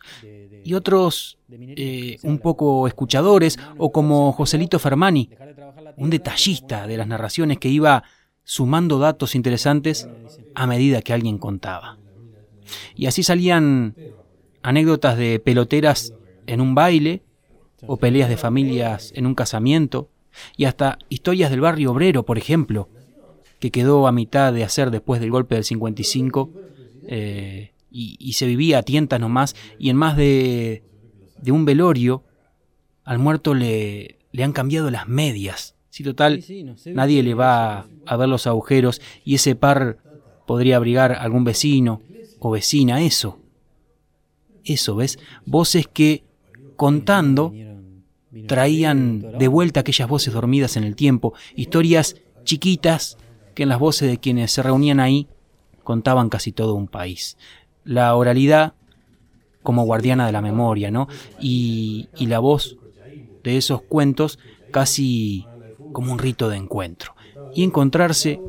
y 0.65 0.75
otros 0.75 1.39
eh, 1.51 2.19
un 2.23 2.39
poco 2.39 2.87
escuchadores, 2.87 3.59
o 3.77 3.93
como 3.93 4.33
Joselito 4.33 4.79
Fermani, 4.79 5.31
un 5.97 6.11
detallista 6.11 6.87
de 6.87 6.97
las 6.97 7.07
narraciones 7.07 7.59
que 7.59 7.69
iba 7.69 8.05
sumando 8.45 8.99
datos 8.99 9.35
interesantes 9.35 10.09
a 10.55 10.67
medida 10.67 11.03
que 11.03 11.13
alguien 11.13 11.39
contaba. 11.39 11.99
Y 12.95 13.07
así 13.07 13.23
salían 13.23 13.95
anécdotas 14.63 15.19
de 15.19 15.41
peloteras 15.41 16.15
en 16.47 16.61
un 16.61 16.75
baile, 16.75 17.23
o 17.87 17.97
peleas 17.97 18.29
de 18.29 18.37
familias 18.37 19.13
en 19.15 19.27
un 19.27 19.35
casamiento, 19.35 20.11
y 20.57 20.65
hasta 20.65 20.99
historias 21.09 21.51
del 21.51 21.61
barrio 21.61 21.93
obrero, 21.93 22.25
por 22.25 22.39
ejemplo, 22.39 22.89
que 23.61 23.71
quedó 23.71 24.07
a 24.07 24.13
mitad 24.13 24.53
de 24.53 24.65
hacer 24.65 24.91
después 24.91 25.21
del 25.21 25.31
golpe 25.31 25.55
del 25.55 25.65
55, 25.65 26.51
eh, 27.07 27.71
y, 27.91 28.33
se 28.33 28.47
vivía 28.47 28.79
a 28.79 28.83
tientas 28.83 29.21
nomás, 29.21 29.55
y 29.79 29.91
en 29.91 29.97
más 29.97 30.17
de, 30.17 30.83
de 31.41 31.53
un 31.53 31.65
velorio, 31.65 32.25
al 33.05 33.21
muerto 33.21 33.55
le, 33.55 34.19
le 34.33 34.43
han 34.43 34.53
cambiado 34.53 34.91
las 34.91 35.07
medias 35.07 35.75
si 35.95 36.03
total, 36.03 36.43
nadie 36.87 37.23
le 37.23 37.35
va 37.35 37.87
a 38.05 38.17
ver 38.17 38.29
los 38.29 38.49
agujeros 38.49 39.01
y 39.25 39.37
ese 39.37 39.55
par 39.55 39.99
podría 40.45 40.75
abrigar 40.75 41.13
algún 41.13 41.45
vecino 41.45 42.03
o 42.41 42.51
vecina, 42.51 43.01
eso. 43.01 43.39
Eso, 44.65 44.97
¿ves? 44.97 45.21
Voces 45.47 45.87
que, 45.87 46.25
contando, 46.75 47.55
traían 48.47 49.39
de 49.39 49.49
vuelta 49.49 49.81
aquellas 49.81 50.09
voces 50.09 50.33
dormidas 50.33 50.77
en 50.77 50.85
el 50.85 50.97
tiempo, 50.97 51.35
historias 51.55 52.17
chiquitas 52.45 53.17
que 53.55 53.63
en 53.63 53.69
las 53.69 53.79
voces 53.79 54.11
de 54.11 54.19
quienes 54.19 54.53
se 54.53 54.63
reunían 54.63 55.01
ahí 55.01 55.29
contaban 55.83 56.29
casi 56.29 56.53
todo 56.53 56.75
un 56.75 56.89
país. 56.89 57.37
La 57.85 58.15
oralidad 58.15 58.75
como 59.63 59.85
guardiana 59.85 60.27
de 60.27 60.33
la 60.33 60.43
memoria, 60.43 60.91
¿no? 60.91 61.09
Y, 61.41 62.09
y 62.17 62.27
la 62.27 62.39
voz 62.39 62.77
de 63.43 63.57
esos 63.57 63.83
cuentos 63.83 64.39
casi 64.71 65.47
como 65.93 66.13
un 66.13 66.19
rito 66.19 66.49
de 66.49 66.57
encuentro. 66.57 67.15
Y 67.55 67.63
encontrarse, 67.63 68.41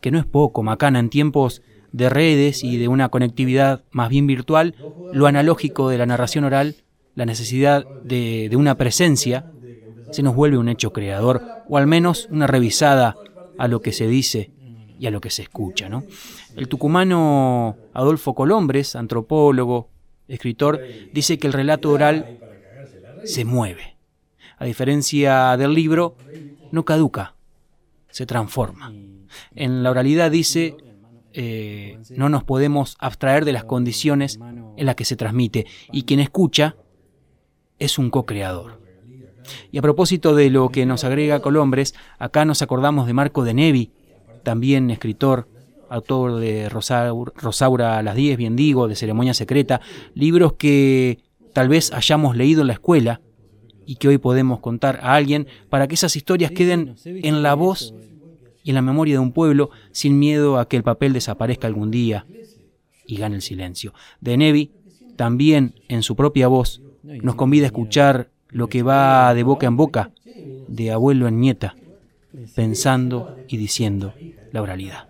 que 0.00 0.10
no 0.10 0.18
es 0.18 0.26
poco, 0.26 0.62
Macana, 0.62 0.98
en 0.98 1.10
tiempos 1.10 1.62
de 1.92 2.10
redes 2.10 2.64
y 2.64 2.76
de 2.76 2.88
una 2.88 3.08
conectividad 3.08 3.84
más 3.90 4.08
bien 4.08 4.26
virtual, 4.26 4.74
lo 5.12 5.26
analógico 5.26 5.88
de 5.88 5.98
la 5.98 6.06
narración 6.06 6.44
oral, 6.44 6.76
la 7.18 7.26
necesidad 7.26 7.84
de, 8.04 8.48
una 8.54 8.76
presencia, 8.76 9.44
se 10.12 10.22
nos 10.22 10.36
vuelve 10.36 10.56
un 10.56 10.68
hecho 10.68 10.92
creador, 10.92 11.42
o 11.68 11.76
al 11.76 11.88
menos 11.88 12.28
una 12.30 12.46
revisada 12.46 13.16
a 13.58 13.66
lo 13.66 13.82
que 13.82 13.90
se 13.90 14.06
dice 14.06 14.52
y 15.00 15.04
a 15.08 15.10
lo 15.10 15.20
que 15.20 15.30
se 15.30 15.42
escucha. 15.42 15.88
¿no? 15.88 16.04
El 16.54 16.68
tucumano 16.68 17.76
Adolfo 17.92 18.36
Colombres, 18.36 18.94
antropólogo, 18.94 19.88
escritor, 20.28 20.80
dice 21.12 21.40
que 21.40 21.48
el 21.48 21.54
relato 21.54 21.90
oral 21.90 22.38
se 23.24 23.44
mueve 23.44 23.96
a 24.56 24.64
diferencia 24.64 25.56
del 25.56 25.74
libro, 25.74 26.16
no 26.70 26.84
caduca, 26.84 27.34
se 28.10 28.26
transforma. 28.26 28.94
En 29.56 29.82
la 29.82 29.90
oralidad 29.90 30.30
dice, 30.30 30.76
eh, 31.32 31.98
no 32.10 32.28
nos 32.28 32.44
podemos 32.44 32.96
abstraer 33.00 33.44
de 33.44 33.54
las 33.54 33.64
condiciones 33.64 34.38
en 34.76 34.86
las 34.86 34.94
que 34.94 35.04
se 35.04 35.16
transmite 35.16 35.66
y 35.90 36.04
quien 36.04 36.20
escucha 36.20 36.76
es 37.78 37.98
un 37.98 38.10
co-creador. 38.10 38.80
Y 39.72 39.78
a 39.78 39.82
propósito 39.82 40.34
de 40.34 40.50
lo 40.50 40.68
que 40.68 40.86
nos 40.86 41.04
agrega 41.04 41.40
Colombres, 41.40 41.94
acá 42.18 42.44
nos 42.44 42.62
acordamos 42.62 43.06
de 43.06 43.14
Marco 43.14 43.44
de 43.44 43.54
Nevi, 43.54 43.92
también 44.42 44.90
escritor, 44.90 45.48
autor 45.88 46.36
de 46.36 46.68
Rosaura, 46.68 47.98
a 47.98 48.02
las 48.02 48.14
10, 48.14 48.36
bien 48.36 48.56
digo, 48.56 48.88
de 48.88 48.96
Ceremonia 48.96 49.34
Secreta, 49.34 49.80
libros 50.14 50.54
que 50.54 51.20
tal 51.54 51.68
vez 51.68 51.92
hayamos 51.92 52.36
leído 52.36 52.60
en 52.60 52.66
la 52.66 52.74
escuela, 52.74 53.22
y 53.88 53.96
que 53.96 54.06
hoy 54.06 54.18
podemos 54.18 54.60
contar 54.60 55.00
a 55.02 55.14
alguien 55.14 55.46
para 55.70 55.88
que 55.88 55.94
esas 55.94 56.14
historias 56.14 56.50
queden 56.50 56.96
en 57.06 57.42
la 57.42 57.54
voz 57.54 57.94
y 58.62 58.68
en 58.68 58.74
la 58.74 58.82
memoria 58.82 59.14
de 59.14 59.20
un 59.20 59.32
pueblo 59.32 59.70
sin 59.92 60.18
miedo 60.18 60.58
a 60.58 60.68
que 60.68 60.76
el 60.76 60.82
papel 60.82 61.14
desaparezca 61.14 61.66
algún 61.66 61.90
día 61.90 62.26
y 63.06 63.16
gane 63.16 63.36
el 63.36 63.40
silencio. 63.40 63.94
De 64.20 64.36
Nevi, 64.36 64.72
también 65.16 65.74
en 65.88 66.02
su 66.02 66.16
propia 66.16 66.48
voz, 66.48 66.82
nos 67.22 67.34
convida 67.34 67.64
a 67.64 67.66
escuchar 67.66 68.28
lo 68.50 68.68
que 68.68 68.82
va 68.82 69.34
de 69.34 69.42
boca 69.42 69.66
en 69.66 69.76
boca, 69.76 70.10
de 70.68 70.90
abuelo 70.90 71.28
en 71.28 71.40
nieta, 71.40 71.76
pensando 72.54 73.36
y 73.48 73.56
diciendo 73.56 74.14
la 74.52 74.62
oralidad. 74.62 75.08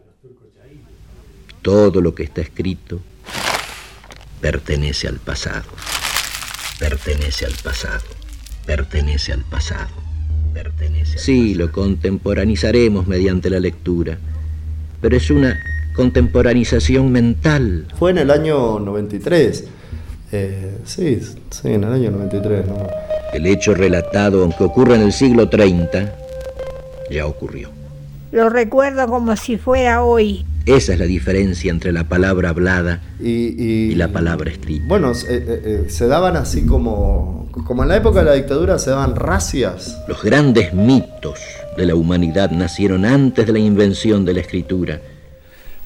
Todo 1.63 2.01
lo 2.01 2.15
que 2.15 2.23
está 2.23 2.41
escrito 2.41 3.01
pertenece 4.41 5.09
al 5.09 5.19
pasado, 5.19 5.67
pertenece 6.79 7.45
al 7.45 7.55
pasado 7.63 8.19
pertenece 8.69 9.33
al 9.33 9.45
pasado. 9.45 9.89
Pertenece 10.53 11.17
sí, 11.17 11.55
lo 11.55 11.73
contemporanizaremos 11.73 13.07
mediante 13.07 13.49
la 13.49 13.61
lectura, 13.61 14.19
pero 15.01 15.17
es 15.17 15.31
una 15.31 15.59
contemporanización 15.95 17.11
mental. 17.11 17.87
Fue 17.99 18.11
en 18.11 18.19
el 18.19 18.31
año 18.31 18.79
93. 18.79 19.65
Eh, 20.33 20.79
sí, 20.85 21.21
sí, 21.51 21.69
en 21.69 21.85
el 21.85 21.93
año 21.93 22.11
93. 22.11 22.65
El 23.33 23.47
hecho 23.47 23.75
relatado, 23.75 24.43
aunque 24.43 24.65
ocurra 24.65 24.95
en 24.95 25.03
el 25.03 25.13
siglo 25.13 25.49
30, 25.49 26.15
ya 27.11 27.27
ocurrió. 27.27 27.71
Lo 28.31 28.51
recuerdo 28.51 29.07
como 29.09 29.37
si 29.37 29.57
fuera 29.57 30.03
hoy. 30.03 30.45
Esa 30.67 30.93
es 30.93 30.99
la 30.99 31.07
diferencia 31.07 31.71
entre 31.71 31.93
la 31.93 32.05
palabra 32.05 32.51
hablada 32.51 33.01
y, 33.19 33.95
la 33.95 34.09
palabra 34.09 34.51
escrita. 34.51 34.85
Bueno, 34.87 35.13
eh, 35.13 35.17
eh, 35.31 35.63
eh, 35.65 35.85
se 35.89 36.07
daban 36.09 36.37
así 36.37 36.67
como, 36.67 37.49
como 37.67 37.85
en 37.85 37.89
la 37.89 37.97
época 37.97 38.19
de 38.19 38.27
la 38.27 38.35
dictadura 38.35 38.79
se 38.79 38.91
daban 38.91 39.17
racias. 39.17 39.99
Los 40.07 40.23
grandes 40.23 40.75
mitos 40.75 41.41
de 41.75 41.87
la 41.87 41.95
humanidad 41.95 42.51
nacieron 42.51 43.07
antes 43.07 43.47
de 43.47 43.53
la 43.55 43.61
invención 43.61 44.27
de 44.27 44.35
la 44.35 44.41
escritura. 44.41 45.01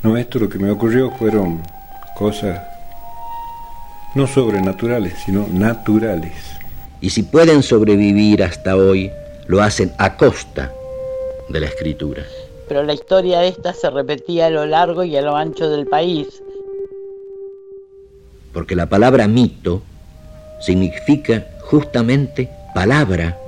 No, 0.03 0.17
esto 0.17 0.41
lo 0.41 0.49
que 0.49 0.59
me 0.59 0.69
ocurrió 0.69 1.13
fueron 1.13 1.63
cosas 2.17 2.61
no 4.15 4.27
sobrenaturales, 4.27 5.15
sino 5.25 5.47
naturales. 5.51 6.33
Y 7.01 7.11
si 7.11 7.23
pueden 7.23 7.63
sobrevivir 7.63 8.43
hasta 8.43 8.77
hoy, 8.77 9.11
lo 9.47 9.63
hacen 9.63 9.93
a 9.99 10.17
costa 10.17 10.73
de 11.49 11.61
la 11.61 11.67
escritura 11.67 12.23
pero 12.73 12.85
la 12.85 12.95
historia 12.95 13.45
esta 13.45 13.75
se 13.75 13.91
repetía 13.91 14.47
a 14.47 14.51
lo 14.51 14.65
largo 14.65 15.05
y 15.05 15.15
a 15.15 15.21
lo 15.21 15.37
ancho 15.37 15.69
del 15.69 15.87
país. 15.87 16.43
Porque 18.55 18.75
la 18.75 18.89
palabra 18.89 19.29
mito 19.29 19.83
significa 20.59 21.47
justamente 21.61 22.49
palabra, 22.75 23.39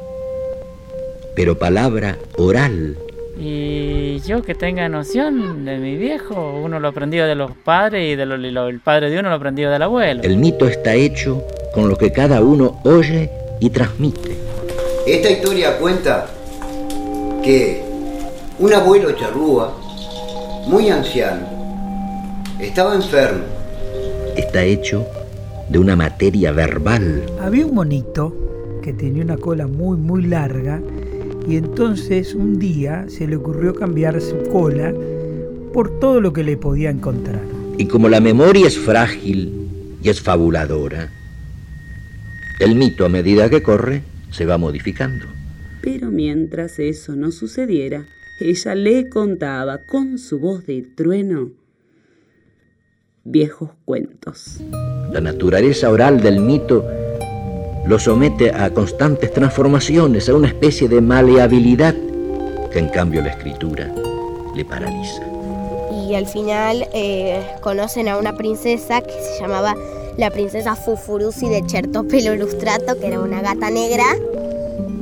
pero 1.34 1.58
palabra 1.58 2.18
oral. 2.36 2.98
Y 3.38 4.20
yo 4.20 4.42
que 4.42 4.54
tenga 4.54 4.88
noción 4.88 5.64
de 5.64 5.78
mi 5.78 5.96
viejo, 5.96 6.60
uno 6.62 6.78
lo 6.78 6.88
aprendió 6.88 7.26
de 7.26 7.34
los 7.34 7.50
padres 7.52 8.12
y 8.12 8.16
de 8.16 8.22
el 8.22 8.80
padre 8.80 9.10
de 9.10 9.18
uno 9.18 9.28
lo 9.28 9.34
aprendió 9.34 9.70
del 9.70 9.82
abuelo. 9.82 10.22
El 10.22 10.36
mito 10.36 10.68
está 10.68 10.94
hecho 10.94 11.42
con 11.72 11.88
lo 11.88 11.96
que 11.96 12.12
cada 12.12 12.40
uno 12.40 12.80
oye 12.84 13.30
y 13.60 13.70
transmite. 13.70 14.36
Esta 15.06 15.30
historia 15.30 15.76
cuenta 15.78 16.26
que 17.42 17.82
un 18.58 18.72
abuelo 18.72 19.12
charrúa, 19.12 19.76
muy 20.66 20.88
anciano, 20.88 21.46
estaba 22.60 22.94
enfermo. 22.94 23.42
Está 24.36 24.62
hecho 24.62 25.04
de 25.68 25.78
una 25.78 25.96
materia 25.96 26.52
verbal. 26.52 27.22
Había 27.40 27.66
un 27.66 27.74
monito 27.74 28.34
que 28.82 28.92
tenía 28.92 29.24
una 29.24 29.36
cola 29.36 29.66
muy, 29.66 29.96
muy 29.96 30.22
larga 30.22 30.80
y 31.46 31.56
entonces 31.56 32.34
un 32.34 32.58
día 32.58 33.06
se 33.08 33.26
le 33.26 33.36
ocurrió 33.36 33.74
cambiar 33.74 34.20
su 34.20 34.42
cola 34.44 34.94
por 35.72 35.98
todo 35.98 36.20
lo 36.20 36.32
que 36.32 36.44
le 36.44 36.56
podía 36.56 36.90
encontrar. 36.90 37.42
Y 37.76 37.86
como 37.86 38.08
la 38.08 38.20
memoria 38.20 38.66
es 38.66 38.78
frágil 38.78 39.52
y 40.02 40.08
es 40.08 40.20
fabuladora, 40.20 41.10
el 42.60 42.76
mito 42.76 43.04
a 43.04 43.08
medida 43.08 43.50
que 43.50 43.62
corre 43.62 44.02
se 44.30 44.46
va 44.46 44.58
modificando. 44.58 45.26
Pero 45.82 46.10
mientras 46.10 46.78
eso 46.78 47.16
no 47.16 47.30
sucediera, 47.30 48.06
ella 48.40 48.74
le 48.74 49.08
contaba 49.08 49.78
con 49.78 50.18
su 50.18 50.38
voz 50.38 50.66
de 50.66 50.82
trueno 50.82 51.50
viejos 53.24 53.70
cuentos. 53.84 54.60
La 55.12 55.20
naturaleza 55.20 55.90
oral 55.90 56.20
del 56.20 56.40
mito 56.40 56.86
lo 57.86 57.98
somete 57.98 58.50
a 58.50 58.70
constantes 58.70 59.32
transformaciones, 59.32 60.28
a 60.28 60.34
una 60.34 60.48
especie 60.48 60.88
de 60.88 61.00
maleabilidad 61.00 61.94
que 62.72 62.78
en 62.78 62.88
cambio 62.88 63.22
la 63.22 63.30
escritura 63.30 63.92
le 64.54 64.64
paraliza. 64.64 65.22
Y 66.06 66.14
al 66.14 66.26
final 66.26 66.86
eh, 66.92 67.40
conocen 67.60 68.08
a 68.08 68.18
una 68.18 68.36
princesa 68.36 69.00
que 69.00 69.12
se 69.12 69.40
llamaba 69.40 69.74
la 70.16 70.30
princesa 70.30 70.76
Fufurusi 70.76 71.48
de 71.48 71.64
Chertopelo 71.66 72.36
Lustrato, 72.36 72.98
que 72.98 73.06
era 73.06 73.20
una 73.20 73.40
gata 73.40 73.70
negra 73.70 74.04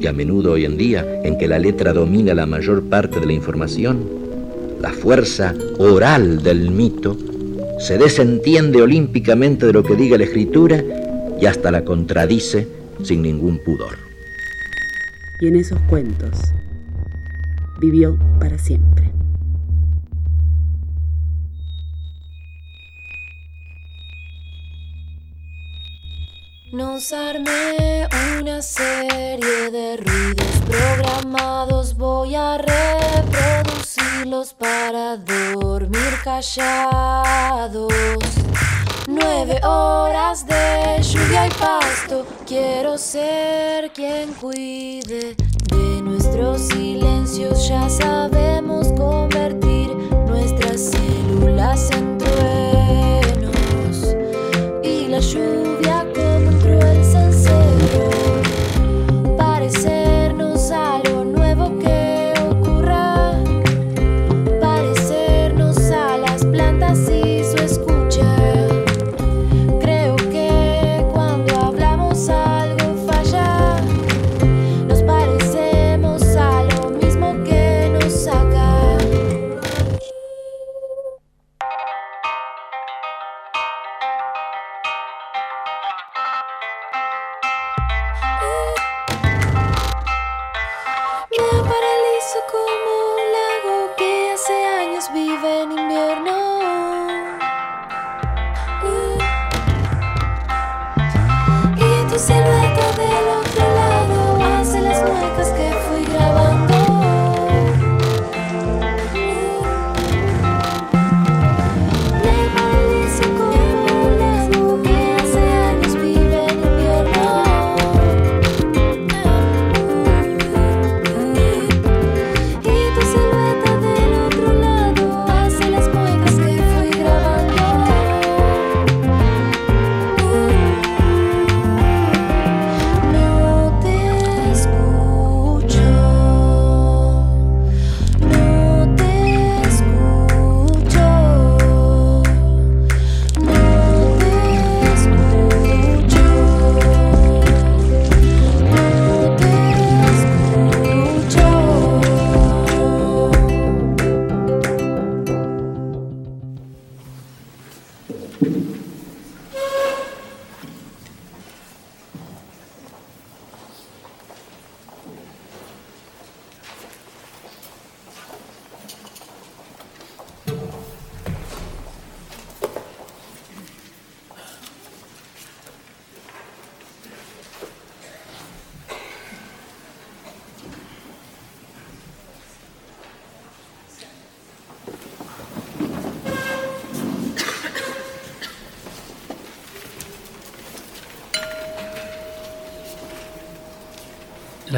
y 0.02 0.06
a 0.08 0.12
menudo 0.12 0.52
hoy 0.52 0.64
en 0.64 0.76
día, 0.76 1.06
en 1.22 1.38
que 1.38 1.46
la 1.46 1.60
letra 1.60 1.92
domina 1.92 2.34
la 2.34 2.44
mayor 2.44 2.82
parte 2.82 3.20
de 3.20 3.26
la 3.26 3.34
información, 3.34 4.04
la 4.80 4.90
fuerza 4.90 5.54
oral 5.78 6.42
del 6.42 6.72
mito 6.72 7.16
se 7.78 7.98
desentiende 7.98 8.82
olímpicamente 8.82 9.66
de 9.66 9.72
lo 9.72 9.84
que 9.84 9.94
diga 9.94 10.18
la 10.18 10.24
escritura 10.24 10.82
y 11.42 11.46
hasta 11.46 11.72
la 11.72 11.84
contradice 11.84 12.68
sin 13.02 13.20
ningún 13.22 13.58
pudor. 13.58 13.98
Y 15.40 15.48
en 15.48 15.56
esos 15.56 15.80
cuentos 15.90 16.38
vivió 17.80 18.16
para 18.38 18.56
siempre. 18.58 19.10
Nos 26.72 27.12
armé 27.12 28.06
una 28.40 28.62
serie 28.62 29.72
de 29.72 29.96
ruidos 29.96 30.46
programados, 30.68 31.96
voy 31.96 32.36
a 32.36 32.56
reproducirlos 32.56 34.54
para 34.54 35.16
dormir 35.16 36.20
callados. 36.22 37.92
Nueve 39.08 39.60
horas 39.64 40.46
de 40.46 41.02
lluvia 41.02 41.48
y 41.48 41.50
pasto, 41.50 42.24
quiero 42.46 42.96
ser 42.96 43.90
quien 43.92 44.32
cuide 44.34 45.34
de 45.34 46.02
nuestros 46.02 46.68
silencios, 46.68 47.66
ya 47.68 47.88
sabemos 47.88 48.92
convertir 48.92 49.88
nuestras 50.28 50.92
células 50.92 51.90
en 51.90 52.16
truenos. 52.18 54.14
Y 54.84 55.08
la 55.08 55.18
lluvia 55.18 55.81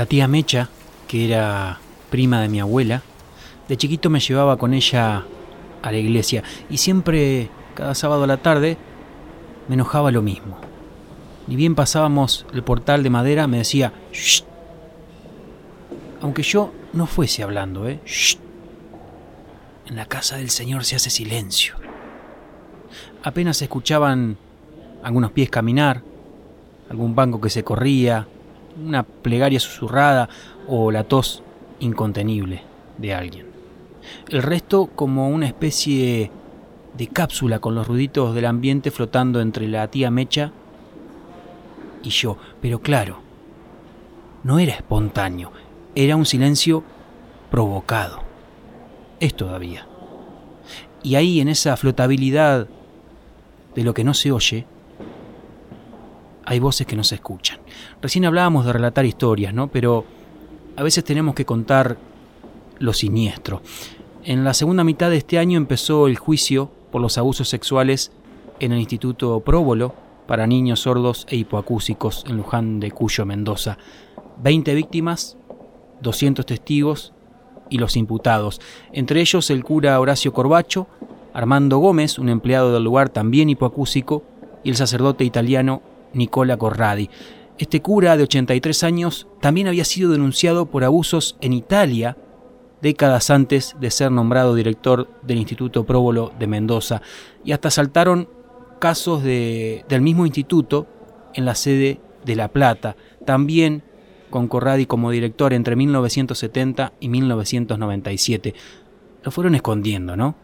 La 0.04 0.08
tía 0.08 0.28
Mecha, 0.28 0.68
que 1.08 1.24
era 1.24 1.80
prima 2.10 2.42
de 2.42 2.50
mi 2.50 2.60
abuela, 2.60 3.00
de 3.68 3.78
chiquito 3.78 4.10
me 4.10 4.20
llevaba 4.20 4.58
con 4.58 4.74
ella 4.74 5.24
a 5.80 5.90
la 5.90 5.96
iglesia 5.96 6.42
y 6.68 6.76
siempre, 6.76 7.48
cada 7.74 7.94
sábado 7.94 8.24
a 8.24 8.26
la 8.26 8.36
tarde, 8.36 8.76
me 9.66 9.76
enojaba 9.76 10.10
lo 10.10 10.20
mismo. 10.20 10.58
Ni 11.46 11.56
bien 11.56 11.74
pasábamos 11.74 12.44
el 12.52 12.62
portal 12.62 13.02
de 13.02 13.08
madera, 13.08 13.46
me 13.46 13.56
decía, 13.56 13.94
Shh. 14.12 14.42
aunque 16.20 16.42
yo 16.42 16.70
no 16.92 17.06
fuese 17.06 17.42
hablando, 17.42 17.88
¿eh? 17.88 17.98
Shh. 18.04 18.36
En 19.86 19.96
la 19.96 20.04
casa 20.04 20.36
del 20.36 20.50
Señor 20.50 20.84
se 20.84 20.96
hace 20.96 21.08
silencio. 21.08 21.76
Apenas 23.22 23.62
escuchaban 23.62 24.36
algunos 25.02 25.32
pies 25.32 25.48
caminar, 25.48 26.02
algún 26.90 27.14
banco 27.14 27.40
que 27.40 27.48
se 27.48 27.64
corría, 27.64 28.28
una 28.82 29.02
plegaria 29.02 29.60
susurrada 29.60 30.28
o 30.68 30.90
la 30.90 31.04
tos 31.04 31.42
incontenible 31.80 32.62
de 32.98 33.14
alguien. 33.14 33.46
El 34.28 34.42
resto 34.42 34.86
como 34.86 35.28
una 35.28 35.46
especie 35.46 36.30
de 36.96 37.06
cápsula 37.08 37.58
con 37.58 37.74
los 37.74 37.86
ruiditos 37.86 38.34
del 38.34 38.46
ambiente 38.46 38.90
flotando 38.90 39.40
entre 39.40 39.68
la 39.68 39.88
tía 39.88 40.10
Mecha 40.10 40.52
y 42.02 42.10
yo. 42.10 42.36
Pero 42.60 42.80
claro, 42.80 43.20
no 44.42 44.58
era 44.58 44.74
espontáneo, 44.74 45.52
era 45.94 46.16
un 46.16 46.26
silencio 46.26 46.84
provocado. 47.50 48.22
Es 49.20 49.34
todavía. 49.34 49.86
Y 51.02 51.16
ahí 51.16 51.40
en 51.40 51.48
esa 51.48 51.76
flotabilidad 51.76 52.68
de 53.74 53.84
lo 53.84 53.92
que 53.94 54.04
no 54.04 54.14
se 54.14 54.32
oye, 54.32 54.66
hay 56.44 56.58
voces 56.58 56.86
que 56.86 56.96
no 56.96 57.04
se 57.04 57.16
escuchan. 57.16 57.58
Recién 58.04 58.26
hablábamos 58.26 58.66
de 58.66 58.72
relatar 58.74 59.06
historias, 59.06 59.54
¿no? 59.54 59.68
Pero 59.68 60.04
a 60.76 60.82
veces 60.82 61.04
tenemos 61.04 61.34
que 61.34 61.46
contar 61.46 61.96
lo 62.78 62.92
siniestro. 62.92 63.62
En 64.24 64.44
la 64.44 64.52
segunda 64.52 64.84
mitad 64.84 65.08
de 65.08 65.16
este 65.16 65.38
año 65.38 65.56
empezó 65.56 66.06
el 66.06 66.18
juicio 66.18 66.70
por 66.92 67.00
los 67.00 67.16
abusos 67.16 67.48
sexuales 67.48 68.12
en 68.60 68.72
el 68.72 68.80
Instituto 68.80 69.40
Próbolo 69.40 69.94
para 70.26 70.46
niños 70.46 70.80
sordos 70.80 71.26
e 71.30 71.36
hipoacúsicos 71.36 72.26
en 72.28 72.36
Luján 72.36 72.78
de 72.78 72.90
Cuyo, 72.90 73.24
Mendoza. 73.24 73.78
20 74.42 74.74
víctimas, 74.74 75.38
200 76.02 76.44
testigos 76.44 77.14
y 77.70 77.78
los 77.78 77.96
imputados, 77.96 78.60
entre 78.92 79.22
ellos 79.22 79.48
el 79.48 79.64
cura 79.64 79.98
Horacio 79.98 80.34
Corbacho, 80.34 80.88
Armando 81.32 81.78
Gómez, 81.78 82.18
un 82.18 82.28
empleado 82.28 82.70
del 82.70 82.84
lugar 82.84 83.08
también 83.08 83.48
hipoacúsico, 83.48 84.24
y 84.62 84.68
el 84.68 84.76
sacerdote 84.76 85.24
italiano 85.24 85.80
Nicola 86.12 86.58
Corradi. 86.58 87.08
Este 87.58 87.80
cura 87.80 88.16
de 88.16 88.24
83 88.24 88.82
años 88.82 89.28
también 89.40 89.68
había 89.68 89.84
sido 89.84 90.10
denunciado 90.10 90.66
por 90.66 90.84
abusos 90.84 91.36
en 91.40 91.52
Italia 91.52 92.16
décadas 92.84 93.30
antes 93.30 93.76
de 93.80 93.90
ser 93.90 94.12
nombrado 94.12 94.54
director 94.54 95.08
del 95.22 95.38
Instituto 95.38 95.84
Próbolo 95.84 96.32
de 96.38 96.46
Mendoza, 96.46 97.00
y 97.42 97.52
hasta 97.52 97.70
saltaron 97.70 98.28
casos 98.78 99.22
de, 99.22 99.86
del 99.88 100.02
mismo 100.02 100.26
instituto 100.26 100.86
en 101.32 101.46
la 101.46 101.54
sede 101.54 101.98
de 102.26 102.36
La 102.36 102.48
Plata, 102.48 102.94
también 103.24 103.82
con 104.28 104.48
Corradi 104.48 104.84
como 104.84 105.10
director 105.10 105.54
entre 105.54 105.76
1970 105.76 106.92
y 107.00 107.08
1997. 107.08 108.54
Lo 109.22 109.30
fueron 109.30 109.54
escondiendo, 109.54 110.14
¿no? 110.14 110.34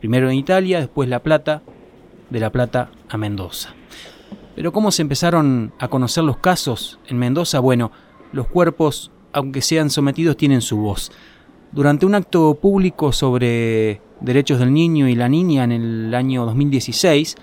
Primero 0.00 0.30
en 0.30 0.36
Italia, 0.36 0.80
después 0.80 1.08
La 1.08 1.22
Plata, 1.22 1.62
de 2.28 2.40
La 2.40 2.50
Plata 2.50 2.90
a 3.08 3.16
Mendoza. 3.16 3.72
Pero 4.54 4.72
¿cómo 4.72 4.90
se 4.90 5.02
empezaron 5.02 5.72
a 5.78 5.88
conocer 5.88 6.24
los 6.24 6.36
casos 6.36 6.98
en 7.06 7.18
Mendoza? 7.18 7.58
Bueno, 7.60 7.90
los 8.32 8.48
cuerpos, 8.48 9.10
aunque 9.32 9.62
sean 9.62 9.88
sometidos, 9.88 10.36
tienen 10.36 10.60
su 10.60 10.76
voz. 10.76 11.10
Durante 11.72 12.04
un 12.04 12.14
acto 12.14 12.54
público 12.54 13.12
sobre 13.12 14.02
derechos 14.20 14.58
del 14.58 14.74
niño 14.74 15.08
y 15.08 15.14
la 15.14 15.28
niña 15.28 15.64
en 15.64 15.72
el 15.72 16.14
año 16.14 16.44
2016, 16.44 17.36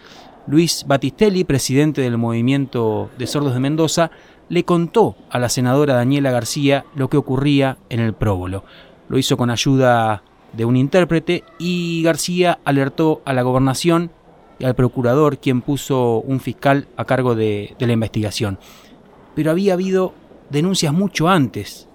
Luis 0.45 0.85
Batistelli, 0.87 1.43
presidente 1.43 2.01
del 2.01 2.17
Movimiento 2.17 3.09
de 3.17 3.25
Sordos 3.25 3.55
de 3.55 3.59
Mendoza, 3.59 4.11
le 4.47 4.63
contó 4.63 5.15
a 5.31 5.39
la 5.39 5.49
senadora 5.49 5.95
Daniela 5.95 6.31
García 6.31 6.85
lo 6.95 7.09
que 7.09 7.17
ocurría 7.17 7.77
en 7.89 7.99
el 7.99 8.13
próbolo. 8.13 8.63
Lo 9.09 9.17
hizo 9.17 9.35
con 9.35 9.49
ayuda 9.49 10.23
de 10.53 10.65
un 10.65 10.75
intérprete 10.75 11.43
y 11.57 12.01
García 12.03 12.59
alertó 12.65 13.21
a 13.25 13.33
la 13.33 13.41
gobernación 13.41 14.11
al 14.65 14.75
procurador, 14.75 15.37
quien 15.37 15.61
puso 15.61 16.19
un 16.19 16.39
fiscal 16.39 16.87
a 16.97 17.05
cargo 17.05 17.35
de, 17.35 17.75
la 17.79 17.93
investigación. 17.93 18.59
Pero 19.35 19.51
había 19.51 19.73
habido 19.73 20.13
denuncias 20.49 20.93
mucho 20.93 21.29
antes 21.29 21.87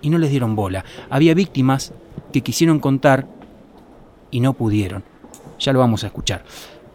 y 0.00 0.10
no 0.10 0.18
les 0.18 0.30
dieron 0.30 0.54
bola. 0.54 0.84
Había 1.10 1.34
víctimas 1.34 1.92
que 2.32 2.42
quisieron 2.42 2.78
contar 2.78 3.26
y 4.30 4.40
no 4.40 4.52
pudieron. 4.52 5.02
Ya 5.58 5.72
lo 5.72 5.80
vamos 5.80 6.04
a 6.04 6.08
escuchar. 6.08 6.44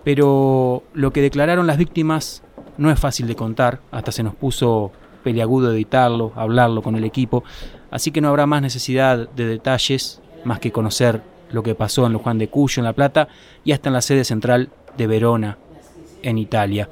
Pero 0.04 0.84
lo 0.94 1.12
que 1.12 1.22
declararon 1.22 1.68
las 1.68 1.78
víctimas 1.78 2.44
no 2.78 2.92
es 2.92 3.00
fácil 3.00 3.28
de 3.28 3.36
contar, 3.36 3.80
hasta 3.92 4.12
se 4.12 4.24
nos 4.24 4.36
puso 4.36 4.92
peliagudo 5.24 5.72
editarlo, 5.72 6.34
hablarlo 6.36 6.82
con 6.82 6.96
el 6.96 7.04
equipo, 7.06 7.44
así 7.92 8.12
que 8.12 8.20
no 8.20 8.28
habrá 8.28 8.46
más 8.46 8.62
necesidad 8.62 9.30
de 9.30 9.46
detalles 9.46 10.22
más 10.44 10.60
que 10.60 10.72
conocer 10.72 11.22
lo 11.52 11.64
que 11.64 11.76
pasó 11.76 12.06
en 12.06 12.18
Juan 12.18 12.38
de 12.38 12.50
Cuyo, 12.50 12.82
en 12.82 12.86
La 12.86 12.94
Plata, 12.94 13.30
y 13.64 13.72
hasta 13.72 13.90
en 13.90 13.94
la 13.94 14.02
sede 14.02 14.26
central 14.26 14.70
de 14.98 15.08
Verona, 15.08 15.58
en 16.22 16.38
Italia. 16.38 16.90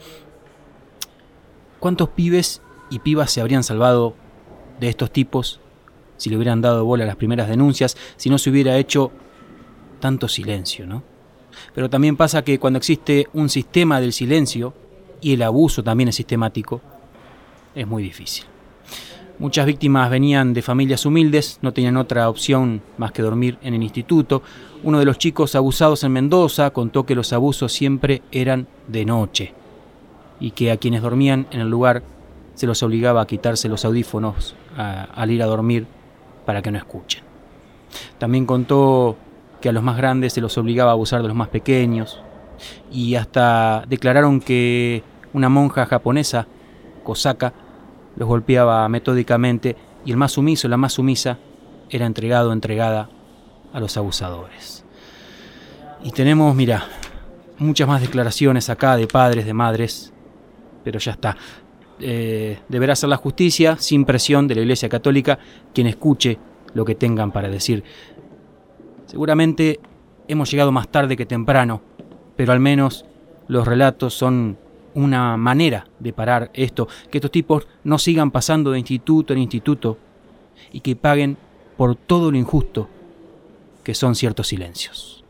¿Cuántos 1.80 2.10
pibes 2.10 2.62
y 2.90 3.00
pibas 3.00 3.32
se 3.32 3.42
habrían 3.42 3.64
salvado 3.64 4.16
de 4.80 4.90
estos 4.90 5.12
tipos 5.12 5.60
si 6.18 6.30
le 6.30 6.36
hubieran 6.36 6.62
dado 6.62 6.86
bola 6.86 7.04
a 7.04 7.08
las 7.08 7.16
primeras 7.16 7.48
denuncias, 7.48 7.98
si 8.16 8.30
no 8.30 8.38
se 8.38 8.52
hubiera 8.52 8.78
hecho 8.78 9.12
tanto 10.00 10.28
silencio, 10.28 10.86
¿no? 10.86 11.02
Pero 11.74 11.90
también 11.90 12.16
pasa 12.16 12.44
que 12.44 12.60
cuando 12.60 12.78
existe 12.78 13.28
un 13.34 13.50
sistema 13.50 14.00
del 14.00 14.14
silencio, 14.14 14.74
y 15.20 15.34
el 15.34 15.42
abuso 15.44 15.84
también 15.84 16.10
es 16.10 16.16
sistemático, 16.16 16.82
es 17.74 17.88
muy 17.88 18.04
difícil. 18.04 18.46
Muchas 19.42 19.66
víctimas 19.66 20.08
venían 20.12 20.54
de 20.54 20.62
familias 20.62 21.04
humildes, 21.04 21.58
no 21.64 21.74
tenían 21.74 21.98
otra 21.98 22.30
opción 22.30 22.84
más 23.00 23.12
que 23.12 23.24
dormir 23.24 23.58
en 23.64 23.74
el 23.74 23.82
instituto. 23.82 24.44
Uno 24.84 25.00
de 25.00 25.06
los 25.06 25.18
chicos 25.18 25.56
abusados 25.56 26.04
en 26.04 26.12
Mendoza 26.12 26.70
contó 26.70 27.08
que 27.08 27.16
los 27.16 27.34
abusos 27.34 27.74
siempre 27.74 28.22
eran 28.32 28.68
de 28.88 29.04
noche 29.04 29.56
y 30.40 30.52
que 30.52 30.72
a 30.72 30.78
quienes 30.78 31.02
dormían 31.02 31.48
en 31.50 31.60
el 31.60 31.72
lugar 31.72 32.04
se 32.54 32.68
los 32.68 32.84
obligaba 32.84 33.20
a 33.20 33.26
quitarse 33.26 33.68
los 33.68 33.84
audífonos 33.84 34.54
al 34.78 35.32
ir 35.32 35.42
a 35.42 35.48
dormir 35.48 35.88
para 36.46 36.62
que 36.62 36.70
no 36.70 36.78
escuchen. 36.78 37.24
También 38.20 38.46
contó 38.46 39.18
que 39.60 39.70
a 39.70 39.72
los 39.72 39.82
más 39.82 39.98
grandes 39.98 40.34
se 40.34 40.42
los 40.42 40.56
obligaba 40.60 40.92
a 40.92 40.94
abusar 40.94 41.24
de 41.24 41.30
los 41.30 41.36
más 41.36 41.48
pequeños 41.48 42.22
y 42.92 43.16
hasta 43.16 43.86
declararon 43.90 44.40
que 44.40 45.02
una 45.34 45.50
monja 45.50 45.88
japonesa, 45.88 46.46
Kosaka, 47.04 47.54
los 48.16 48.28
golpeaba 48.28 48.88
metódicamente 48.90 49.76
y 50.06 50.12
el 50.12 50.18
más 50.18 50.34
sumiso, 50.34 50.68
la 50.68 50.78
más 50.78 50.94
sumisa, 50.94 51.38
era 51.90 52.06
entregado 52.06 52.54
entregada 52.54 53.10
a 53.74 53.80
los 53.80 53.98
abusadores. 53.98 54.86
Y 56.04 56.12
tenemos, 56.12 56.56
mira, 56.56 56.86
muchas 57.58 57.88
más 57.88 58.02
declaraciones 58.02 58.70
acá 58.70 58.96
de 58.96 59.08
padres, 59.08 59.46
de 59.46 59.54
madres, 59.54 60.14
pero 60.84 61.00
ya 61.00 61.12
está. 61.12 61.38
Eh, 62.00 62.60
deberá 62.68 62.96
ser 62.96 63.10
la 63.10 63.18
justicia, 63.18 63.78
sin 63.78 64.06
presión 64.06 64.48
de 64.48 64.56
la 64.56 64.62
Iglesia 64.62 64.90
Católica, 64.90 65.38
quien 65.74 65.88
escuche 65.88 66.40
lo 66.74 66.86
que 66.86 66.96
tengan 66.96 67.32
para 67.32 67.50
decir. 67.50 67.84
Seguramente 69.06 69.80
hemos 70.28 70.50
llegado 70.50 70.72
más 70.72 70.88
tarde 70.90 71.16
que 71.16 71.26
temprano, 71.26 71.82
pero 72.36 72.54
al 72.54 72.60
menos 72.60 73.06
los 73.48 73.68
relatos 73.68 74.14
son 74.14 74.58
una 74.94 75.38
manera 75.38 75.88
de 76.00 76.14
parar 76.14 76.52
esto, 76.54 76.88
que 77.10 77.18
estos 77.18 77.32
tipos 77.32 77.68
no 77.84 77.98
sigan 77.98 78.32
pasando 78.32 78.72
de 78.72 78.80
instituto 78.80 79.34
en 79.34 79.40
instituto 79.40 79.98
y 80.72 80.82
que 80.82 80.96
paguen 80.96 81.38
por 81.78 81.96
todo 81.96 82.32
lo 82.32 82.38
injusto 82.38 82.90
que 83.84 83.96
son 83.96 84.16
ciertos 84.16 84.48
silencios. 84.48 85.21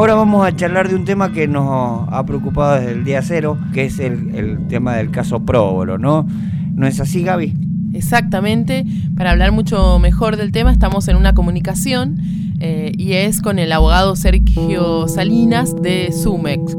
Ahora 0.00 0.14
vamos 0.14 0.46
a 0.46 0.56
charlar 0.56 0.88
de 0.88 0.94
un 0.94 1.04
tema 1.04 1.30
que 1.30 1.46
nos 1.46 2.08
ha 2.10 2.24
preocupado 2.24 2.76
desde 2.76 2.92
el 2.92 3.04
día 3.04 3.20
cero, 3.20 3.58
que 3.74 3.84
es 3.84 3.98
el, 4.00 4.66
tema 4.66 4.96
del 4.96 5.10
caso 5.10 5.44
Próbolo, 5.44 5.98
¿no? 5.98 6.26
¿No 6.74 6.86
es 6.86 7.00
así, 7.00 7.22
Gaby? 7.22 7.54
Exactamente. 7.92 8.86
Para 9.14 9.32
hablar 9.32 9.52
mucho 9.52 9.98
mejor 9.98 10.38
del 10.38 10.52
tema, 10.52 10.72
estamos 10.72 11.06
en 11.08 11.16
una 11.16 11.34
comunicación 11.34 12.16
eh, 12.60 12.92
y 12.96 13.12
es 13.12 13.42
con 13.42 13.58
el 13.58 13.70
abogado 13.72 14.16
Sergio 14.16 15.06
Salinas 15.06 15.76
de 15.76 16.12
Sumex. 16.12 16.74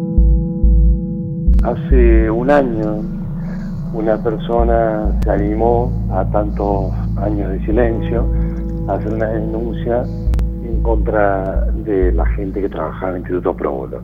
Hace 1.61 2.31
un 2.31 2.49
año 2.49 3.03
una 3.93 4.17
persona 4.23 5.11
se 5.23 5.29
animó 5.29 5.93
a 6.11 6.25
tantos 6.25 6.91
años 7.17 7.51
de 7.51 7.65
silencio 7.67 8.25
a 8.87 8.93
hacer 8.93 9.13
una 9.13 9.27
denuncia 9.27 10.05
en 10.71 10.81
contra 10.83 11.65
de 11.73 12.11
la 12.13 12.25
gente 12.35 12.61
que 12.61 12.69
trabajaba 12.69 13.09
en 13.09 13.15
el 13.15 13.21
Instituto 13.21 13.55
Próbolo. 13.55 14.01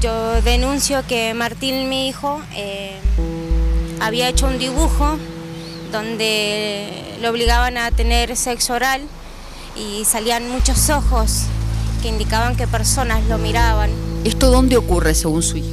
Yo 0.00 0.40
denuncio 0.42 1.02
que 1.08 1.34
Martín, 1.34 1.88
mi 1.88 2.08
hijo, 2.08 2.40
eh, 2.54 2.96
había 4.00 4.28
hecho 4.28 4.46
un 4.46 4.58
dibujo 4.58 5.18
donde 5.90 6.86
lo 7.22 7.30
obligaban 7.30 7.78
a 7.78 7.90
tener 7.90 8.36
sexo 8.36 8.74
oral 8.74 9.00
y 9.76 10.04
salían 10.04 10.48
muchos 10.50 10.90
ojos 10.90 11.46
que 12.02 12.08
indicaban 12.08 12.56
que 12.56 12.66
personas 12.66 13.24
lo 13.28 13.38
miraban. 13.38 13.90
¿Esto 14.24 14.50
dónde 14.50 14.76
ocurre 14.76 15.14
según 15.14 15.42
su 15.42 15.56
hijo? 15.56 15.68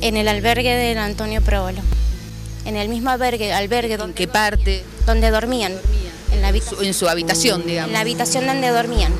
En 0.00 0.16
el 0.16 0.28
albergue 0.28 0.74
del 0.74 0.98
Antonio 0.98 1.42
Próbolo. 1.42 1.80
En 2.64 2.76
el 2.76 2.88
mismo 2.88 3.10
albergue, 3.10 3.52
albergue 3.52 3.96
donde 3.96 4.12
¿En 4.12 4.16
qué 4.16 4.32
parte? 4.32 4.84
donde 5.06 5.30
dormían. 5.30 5.72
En, 6.32 6.42
la 6.42 6.50
En 6.50 6.94
su 6.94 7.08
habitación, 7.08 7.64
digamos. 7.64 7.88
en 7.88 7.94
la 7.94 8.00
habitación 8.00 8.46
donde 8.46 8.68
dormían. 8.68 9.12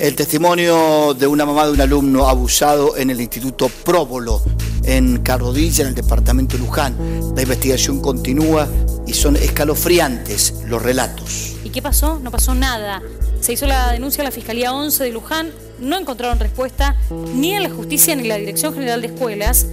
El 0.00 0.16
testimonio 0.16 1.14
de 1.14 1.26
una 1.26 1.46
mamá 1.46 1.66
de 1.66 1.72
un 1.72 1.80
alumno 1.80 2.28
abusado 2.28 2.96
en 2.96 3.10
el 3.10 3.20
Instituto 3.20 3.68
Próbolo, 3.84 4.40
en 4.82 5.18
Carrodilla, 5.22 5.82
en 5.82 5.88
el 5.88 5.94
departamento 5.94 6.56
de 6.56 6.64
Luján. 6.64 6.96
La 7.36 7.42
investigación 7.42 8.00
continúa 8.00 8.66
y 9.06 9.12
son 9.12 9.36
escalofriantes 9.36 10.64
los 10.66 10.82
relatos. 10.82 11.56
¿Y 11.62 11.70
qué 11.70 11.80
pasó? 11.80 12.18
No 12.18 12.30
pasó 12.30 12.54
nada. 12.54 13.02
Se 13.40 13.52
hizo 13.52 13.66
la 13.66 13.92
denuncia 13.92 14.22
a 14.22 14.24
la 14.24 14.30
Fiscalía 14.30 14.72
11 14.72 15.04
de 15.04 15.12
Luján, 15.12 15.50
no 15.80 15.96
encontraron 15.96 16.40
respuesta 16.40 16.96
ni 17.34 17.52
en 17.52 17.62
la 17.62 17.70
justicia 17.70 18.16
ni 18.16 18.22
en 18.22 18.28
la 18.28 18.36
Dirección 18.36 18.74
General 18.74 19.00
de 19.00 19.06
Escuelas. 19.08 19.68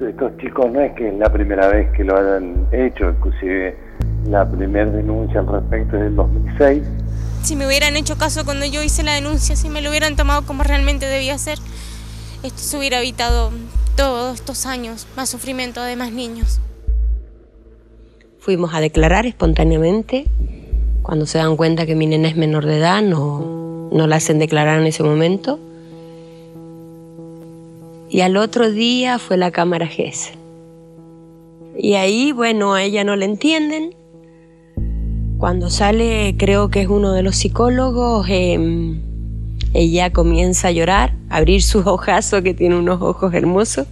Estos 0.00 0.36
chicos 0.38 0.70
no 0.72 0.80
es 0.80 0.92
que 0.92 1.08
es 1.08 1.14
la 1.18 1.30
primera 1.30 1.68
vez 1.68 1.90
que 1.94 2.04
lo 2.04 2.16
hayan 2.16 2.66
hecho, 2.72 3.10
inclusive 3.10 3.76
la 4.28 4.48
primera 4.50 4.90
denuncia 4.90 5.40
al 5.40 5.46
respecto 5.46 5.96
es 5.96 6.02
del 6.04 6.16
2006. 6.16 6.82
Si 7.42 7.56
me 7.56 7.66
hubieran 7.66 7.96
hecho 7.96 8.16
caso 8.16 8.44
cuando 8.44 8.66
yo 8.66 8.82
hice 8.82 9.02
la 9.02 9.14
denuncia, 9.14 9.56
si 9.56 9.68
me 9.68 9.80
lo 9.80 9.90
hubieran 9.90 10.14
tomado 10.14 10.46
como 10.46 10.62
realmente 10.62 11.06
debía 11.06 11.36
ser, 11.38 11.58
esto 12.42 12.58
se 12.58 12.78
hubiera 12.78 12.98
evitado 12.98 13.50
todos 13.96 14.34
estos 14.34 14.66
años, 14.66 15.06
más 15.16 15.28
sufrimiento 15.30 15.82
de 15.82 15.96
más 15.96 16.12
niños. 16.12 16.60
Fuimos 18.38 18.72
a 18.74 18.80
declarar 18.80 19.26
espontáneamente. 19.26 20.26
Cuando 21.02 21.26
se 21.26 21.38
dan 21.38 21.56
cuenta 21.56 21.86
que 21.86 21.94
mi 21.94 22.06
nena 22.06 22.28
es 22.28 22.36
menor 22.36 22.66
de 22.66 22.78
edad, 22.78 23.02
no, 23.02 23.88
no 23.92 24.06
la 24.06 24.16
hacen 24.16 24.38
declarar 24.38 24.80
en 24.80 24.86
ese 24.86 25.02
momento. 25.02 25.58
Y 28.08 28.20
al 28.22 28.36
otro 28.36 28.70
día 28.70 29.18
fue 29.18 29.36
la 29.36 29.50
cámara 29.50 29.86
GES. 29.86 30.32
Y 31.76 31.94
ahí, 31.94 32.32
bueno, 32.32 32.74
a 32.74 32.82
ella 32.82 33.04
no 33.04 33.16
le 33.16 33.24
entienden. 33.24 33.94
Cuando 35.40 35.70
sale, 35.70 36.34
creo 36.36 36.68
que 36.68 36.82
es 36.82 36.88
uno 36.88 37.14
de 37.14 37.22
los 37.22 37.34
psicólogos, 37.34 38.26
em, 38.28 39.00
ella 39.72 40.12
comienza 40.12 40.68
a 40.68 40.70
llorar, 40.70 41.14
a 41.30 41.38
abrir 41.38 41.62
sus 41.62 41.86
ojazos, 41.86 42.42
que 42.42 42.52
tiene 42.52 42.76
unos 42.76 43.00
ojos 43.00 43.32
hermosos, 43.32 43.86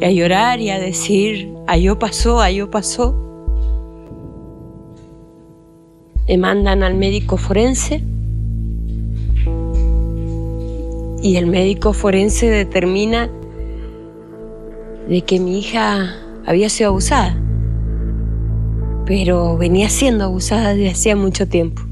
y 0.00 0.04
a 0.04 0.10
llorar 0.10 0.58
y 0.58 0.70
a 0.70 0.80
decir, 0.80 1.48
yo 1.80 2.00
pasó, 2.00 2.44
yo 2.48 2.68
pasó. 2.68 3.14
Me 6.26 6.36
mandan 6.36 6.82
al 6.82 6.94
médico 6.94 7.36
forense 7.36 8.02
y 11.22 11.36
el 11.36 11.46
médico 11.46 11.92
forense 11.92 12.48
determina 12.50 13.30
de 15.08 15.22
que 15.22 15.38
mi 15.38 15.60
hija 15.60 16.16
había 16.44 16.68
sido 16.68 16.90
abusada, 16.90 17.40
pero 19.06 19.56
venía 19.56 19.88
siendo 19.88 20.24
abusada 20.24 20.74
desde 20.74 20.90
hacía 20.90 21.16
mucho 21.16 21.46
tiempo. 21.46 21.82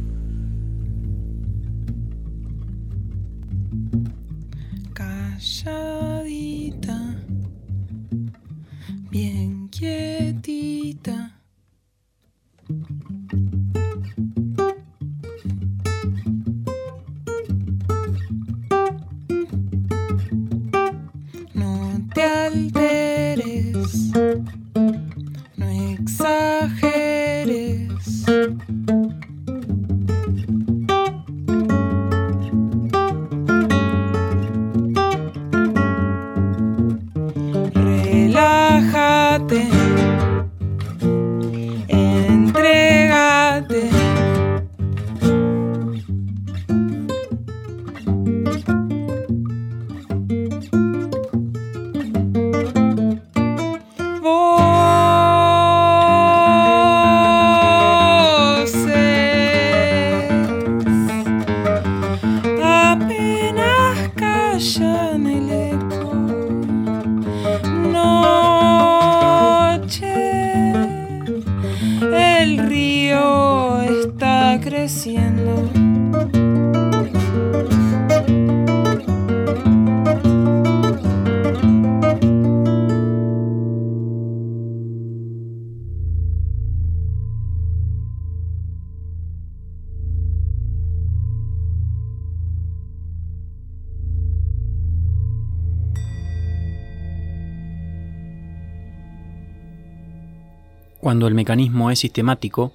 Cuando 101.05 101.27
el 101.27 101.35
mecanismo 101.35 101.91
es 101.91 101.99
sistemático, 101.99 102.73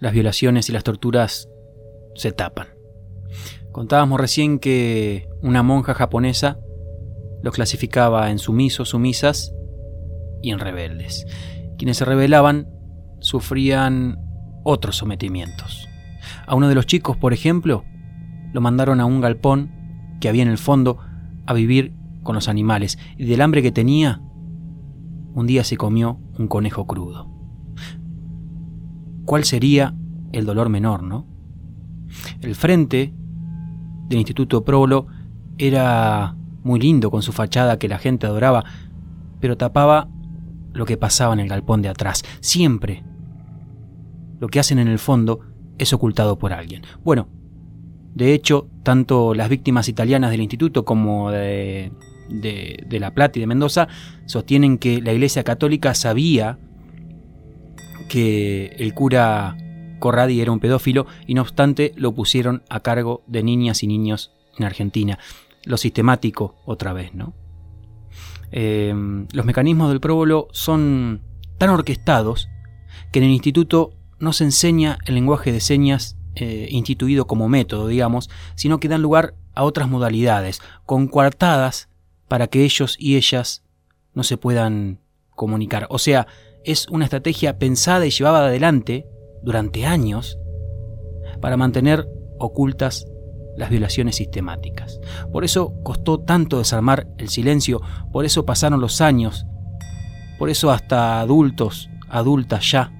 las 0.00 0.12
violaciones 0.12 0.68
y 0.68 0.72
las 0.72 0.82
torturas 0.82 1.48
se 2.16 2.32
tapan. 2.32 2.66
Contábamos 3.70 4.18
recién 4.18 4.58
que 4.58 5.28
una 5.40 5.62
monja 5.62 5.94
japonesa 5.94 6.58
los 7.44 7.54
clasificaba 7.54 8.32
en 8.32 8.40
sumisos, 8.40 8.88
sumisas 8.88 9.54
y 10.42 10.50
en 10.50 10.58
rebeldes. 10.58 11.24
Quienes 11.78 11.98
se 11.98 12.04
rebelaban 12.04 12.68
sufrían 13.20 14.18
otros 14.64 14.96
sometimientos. 14.96 15.86
A 16.48 16.56
uno 16.56 16.68
de 16.68 16.74
los 16.74 16.86
chicos, 16.86 17.16
por 17.16 17.32
ejemplo, 17.32 17.84
lo 18.52 18.60
mandaron 18.60 18.98
a 18.98 19.04
un 19.04 19.20
galpón 19.20 20.18
que 20.20 20.28
había 20.28 20.42
en 20.42 20.48
el 20.48 20.58
fondo 20.58 20.98
a 21.46 21.54
vivir 21.54 21.94
con 22.24 22.34
los 22.34 22.48
animales 22.48 22.98
y 23.16 23.26
del 23.26 23.40
hambre 23.40 23.62
que 23.62 23.70
tenía, 23.70 24.20
un 25.34 25.46
día 25.46 25.64
se 25.64 25.76
comió 25.76 26.18
un 26.38 26.48
conejo 26.48 26.86
crudo. 26.86 27.28
¿Cuál 29.24 29.44
sería 29.44 29.94
el 30.32 30.44
dolor 30.44 30.68
menor, 30.68 31.02
no? 31.02 31.26
El 32.40 32.54
frente 32.54 33.14
del 34.08 34.18
Instituto 34.18 34.64
Próbolo 34.64 35.06
era 35.58 36.36
muy 36.62 36.80
lindo 36.80 37.10
con 37.10 37.22
su 37.22 37.32
fachada 37.32 37.78
que 37.78 37.88
la 37.88 37.98
gente 37.98 38.26
adoraba, 38.26 38.64
pero 39.40 39.56
tapaba 39.56 40.08
lo 40.72 40.84
que 40.84 40.96
pasaba 40.96 41.32
en 41.34 41.40
el 41.40 41.48
galpón 41.48 41.82
de 41.82 41.88
atrás. 41.88 42.22
Siempre 42.40 43.04
lo 44.40 44.48
que 44.48 44.58
hacen 44.58 44.78
en 44.78 44.88
el 44.88 44.98
fondo 44.98 45.40
es 45.78 45.92
ocultado 45.92 46.38
por 46.38 46.52
alguien. 46.52 46.82
Bueno, 47.04 47.28
de 48.14 48.34
hecho, 48.34 48.68
tanto 48.82 49.34
las 49.34 49.48
víctimas 49.48 49.88
italianas 49.88 50.30
del 50.30 50.40
instituto 50.40 50.84
como 50.84 51.30
de, 51.30 51.92
de, 52.30 52.86
La 53.00 53.12
Plata 53.12 53.38
y 53.38 53.40
de 53.40 53.46
Mendoza 53.46 53.88
sostienen 54.26 54.78
que 54.78 55.00
la 55.00 55.12
Iglesia 55.12 55.44
Católica 55.44 55.94
sabía 55.94 56.58
que 58.08 58.74
el 58.78 58.94
cura 58.94 59.56
Corradi 59.98 60.40
era 60.40 60.52
un 60.52 60.60
pedófilo 60.60 61.06
y 61.26 61.34
no 61.34 61.42
obstante 61.42 61.92
lo 61.96 62.12
pusieron 62.14 62.62
a 62.68 62.80
cargo 62.80 63.22
de 63.26 63.42
niñas 63.42 63.82
y 63.82 63.86
niños 63.86 64.32
en 64.58 64.64
Argentina. 64.64 65.18
Lo 65.64 65.76
sistemático 65.76 66.56
otra 66.64 66.92
vez, 66.92 67.14
¿no? 67.14 67.34
Eh, 68.52 68.92
los 69.32 69.44
mecanismos 69.44 69.90
del 69.90 70.00
próbolo 70.00 70.48
son 70.52 71.20
tan 71.58 71.70
orquestados 71.70 72.48
que 73.12 73.20
en 73.20 73.26
el 73.26 73.30
instituto 73.30 73.92
no 74.18 74.32
se 74.32 74.44
enseña 74.44 74.98
el 75.04 75.14
lenguaje 75.14 75.52
de 75.52 75.60
señas 75.60 76.16
eh, 76.34 76.68
instituido 76.70 77.26
como 77.26 77.48
método, 77.48 77.86
digamos, 77.86 78.30
sino 78.54 78.80
que 78.80 78.88
dan 78.88 79.02
lugar 79.02 79.34
a 79.54 79.64
otras 79.64 79.88
modalidades, 79.88 80.62
con 80.86 81.06
coartadas 81.06 81.89
para 82.30 82.46
que 82.46 82.64
ellos 82.64 82.94
y 82.96 83.16
ellas 83.16 83.64
no 84.14 84.22
se 84.22 84.36
puedan 84.36 85.00
comunicar. 85.34 85.88
O 85.90 85.98
sea, 85.98 86.28
es 86.64 86.86
una 86.88 87.04
estrategia 87.04 87.58
pensada 87.58 88.06
y 88.06 88.10
llevada 88.10 88.46
adelante 88.46 89.04
durante 89.42 89.84
años 89.84 90.38
para 91.40 91.56
mantener 91.56 92.08
ocultas 92.38 93.04
las 93.56 93.68
violaciones 93.68 94.14
sistemáticas. 94.14 95.00
Por 95.32 95.42
eso 95.44 95.74
costó 95.82 96.20
tanto 96.20 96.58
desarmar 96.58 97.08
el 97.18 97.30
silencio, 97.30 97.82
por 98.12 98.24
eso 98.24 98.46
pasaron 98.46 98.80
los 98.80 99.00
años, 99.00 99.44
por 100.38 100.50
eso 100.50 100.70
hasta 100.70 101.18
adultos, 101.20 101.90
adultas 102.08 102.70
ya, 102.70 102.92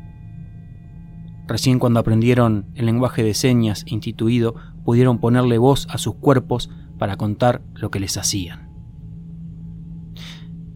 recién 1.46 1.78
cuando 1.78 2.00
aprendieron 2.00 2.66
el 2.74 2.86
lenguaje 2.86 3.22
de 3.22 3.34
señas 3.34 3.84
instituido, 3.86 4.56
pudieron 4.84 5.20
ponerle 5.20 5.58
voz 5.58 5.86
a 5.88 5.98
sus 5.98 6.16
cuerpos 6.16 6.68
para 6.98 7.16
contar 7.16 7.62
lo 7.74 7.92
que 7.92 8.00
les 8.00 8.16
hacían. 8.16 8.69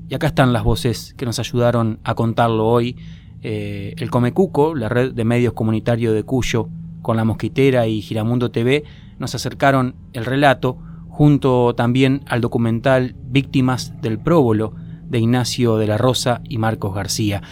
Y 0.09 0.15
acá 0.15 0.29
están 0.29 0.53
las 0.53 0.65
voces 0.65 1.15
que 1.17 1.25
nos 1.25 1.39
ayudaron 1.39 1.99
a 2.05 2.15
contarlo 2.15 2.67
hoy. 2.67 2.97
Eh, 3.43 3.95
el 3.97 4.11
Comecuco, 4.11 4.75
la 4.75 4.89
red 4.89 5.13
de 5.13 5.25
medios 5.25 5.55
comunitarios 5.55 6.15
de 6.15 6.25
Cuyo, 6.25 6.69
con 7.03 7.17
La 7.17 7.25
Mosquitera 7.25 7.87
y 7.87 8.03
Giramundo 8.03 8.51
TV, 8.51 8.85
nos 9.19 9.35
acercaron 9.35 9.95
el 10.13 10.25
relato, 10.25 10.79
junto 11.09 11.75
también 11.75 12.23
al 12.27 12.41
documental 12.41 13.15
Víctimas 13.25 13.95
del 14.03 14.19
Próbolo, 14.19 14.75
de 15.09 15.21
Ignacio 15.21 15.77
de 15.77 15.87
la 15.87 15.99
Rosa 15.99 16.43
y 16.49 16.59
Marcos 16.59 16.95
García. 16.95 17.43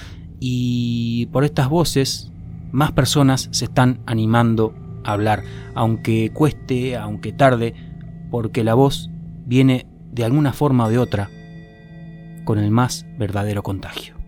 Y 0.41 1.27
por 1.27 1.45
estas 1.45 1.69
voces, 1.69 2.33
más 2.71 2.93
personas 2.93 3.49
se 3.53 3.67
están 3.67 4.01
animando 4.07 4.75
a 5.05 5.13
hablar, 5.13 5.43
aunque 5.75 6.31
cueste, 6.33 6.97
aunque 6.97 7.33
tarde, 7.33 7.75
porque 8.31 8.65
la 8.65 8.75
voz 8.75 9.11
viene 9.47 9.87
de 10.11 10.25
alguna 10.25 10.53
forma 10.53 10.87
o 10.87 10.91
de 10.91 10.99
otra 10.99 11.31
con 12.45 12.59
el 12.59 12.71
más 12.71 13.07
verdadero 13.19 13.63
contagio. 13.63 14.23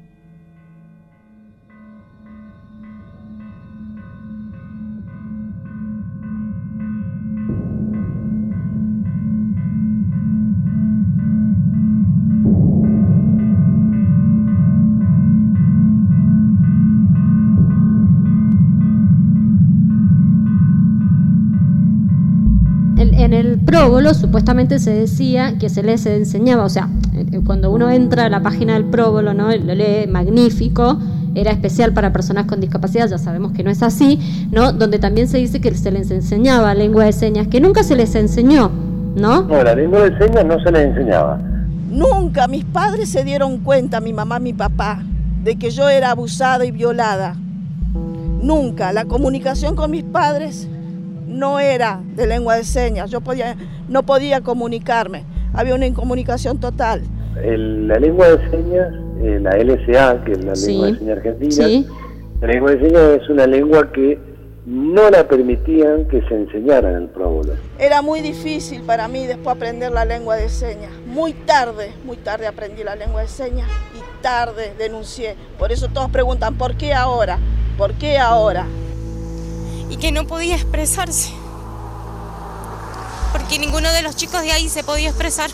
en 23.24 23.33
el 23.33 23.59
próbolo 23.59 24.14
supuestamente 24.14 24.79
se 24.79 24.92
decía 24.92 25.59
que 25.59 25.68
se 25.68 25.83
les 25.83 26.05
enseñaba, 26.07 26.64
o 26.64 26.68
sea, 26.68 26.88
cuando 27.42 27.70
uno 27.70 27.90
entra 27.90 28.27
a 28.27 28.29
la 28.29 28.40
página 28.40 28.75
del 28.75 28.85
próbolo, 28.85 29.35
¿no? 29.35 29.49
lo 29.49 29.75
lee 29.75 30.07
magnífico, 30.09 30.99
era 31.35 31.51
especial 31.51 31.92
para 31.92 32.12
personas 32.12 32.47
con 32.47 32.61
discapacidad, 32.61 33.09
ya 33.09 33.18
sabemos 33.18 33.53
que 33.53 33.64
no 33.64 33.70
es 33.70 33.83
así, 33.83 34.49
¿no? 34.53 34.73
Donde 34.73 34.98
también 34.98 35.27
se 35.27 35.38
dice 35.38 35.61
que 35.61 35.75
se 35.75 35.90
les 35.90 36.11
enseñaba 36.11 36.75
lengua 36.75 37.04
de 37.04 37.13
señas, 37.13 37.48
que 37.48 37.61
nunca 37.61 37.83
se 37.83 37.96
les 37.96 38.15
enseñó, 38.15 38.71
¿no? 39.17 39.42
No, 39.42 39.63
la 39.63 39.75
lengua 39.75 40.09
de 40.09 40.19
señas 40.19 40.44
no 40.44 40.61
se 40.61 40.71
les 40.71 40.87
enseñaba. 40.88 41.38
Nunca 41.90 42.46
mis 42.48 42.65
padres 42.65 43.09
se 43.09 43.25
dieron 43.25 43.59
cuenta, 43.59 44.00
mi 44.00 44.13
mamá, 44.13 44.38
mi 44.38 44.52
papá, 44.52 45.02
de 45.42 45.56
que 45.56 45.71
yo 45.71 45.88
era 45.88 46.11
abusada 46.11 46.65
y 46.65 46.71
violada. 46.71 47.37
Nunca. 48.42 48.92
La 48.92 49.04
comunicación 49.04 49.75
con 49.75 49.90
mis 49.90 50.04
padres 50.04 50.69
no 51.27 51.59
era 51.59 52.00
de 52.15 52.27
lengua 52.27 52.56
de 52.56 52.65
señas, 52.65 53.11
yo 53.11 53.21
podía, 53.21 53.56
no 53.88 54.04
podía 54.04 54.40
comunicarme, 54.40 55.25
había 55.52 55.75
una 55.75 55.87
incomunicación 55.87 56.59
total. 56.59 57.02
La 57.35 57.99
lengua 57.99 58.29
de 58.29 58.51
señas, 58.51 58.95
eh, 59.23 59.39
la 59.41 59.57
LSA, 59.57 60.25
que 60.25 60.33
es 60.33 60.45
la 60.45 60.55
lengua 60.55 60.87
de 60.87 60.99
señas 60.99 61.17
argentina, 61.17 61.89
la 62.41 62.49
lengua 62.49 62.71
de 62.73 62.81
señas 62.81 63.23
es 63.23 63.29
una 63.29 63.47
lengua 63.47 63.93
que 63.93 64.19
no 64.67 65.11
la 65.11 65.29
permitían 65.29 66.09
que 66.09 66.23
se 66.23 66.35
enseñara 66.35 66.91
en 66.91 66.97
el 66.97 67.09
próbolo. 67.09 67.53
Era 67.79 68.01
muy 68.01 68.21
difícil 68.21 68.83
para 68.83 69.09
mí 69.09 69.27
después 69.27 69.57
aprender 69.57 69.93
la 69.93 70.05
lengua 70.05 70.37
de 70.37 70.49
señas. 70.49 70.91
Muy 71.07 71.35
tarde, 71.35 71.93
muy 72.05 72.17
tarde 72.17 72.47
aprendí 72.47 72.83
la 72.83 72.97
lengua 72.97 73.23
de 73.23 73.29
señas 73.29 73.69
y 73.95 74.23
tarde 74.23 74.73
denuncié. 74.79 75.37
Por 75.59 75.71
eso 75.73 75.89
todos 75.89 76.11
preguntan, 76.11 76.57
¿por 76.57 76.77
qué 76.77 76.95
ahora? 76.95 77.39
¿Por 77.77 77.93
qué 77.95 78.19
ahora? 78.19 78.67
y 79.91 79.97
que 79.97 80.13
no 80.13 80.27
podía 80.27 80.57
expresarse. 80.57 81.33
Porque 83.33 83.59
ninguno 83.59 83.93
de 83.93 84.03
los 84.03 84.17
chicos 84.17 84.43
de 84.43 84.53
ahí 84.53 84.69
se 84.69 84.83
podía 84.83 85.09
expresar. 85.09 85.51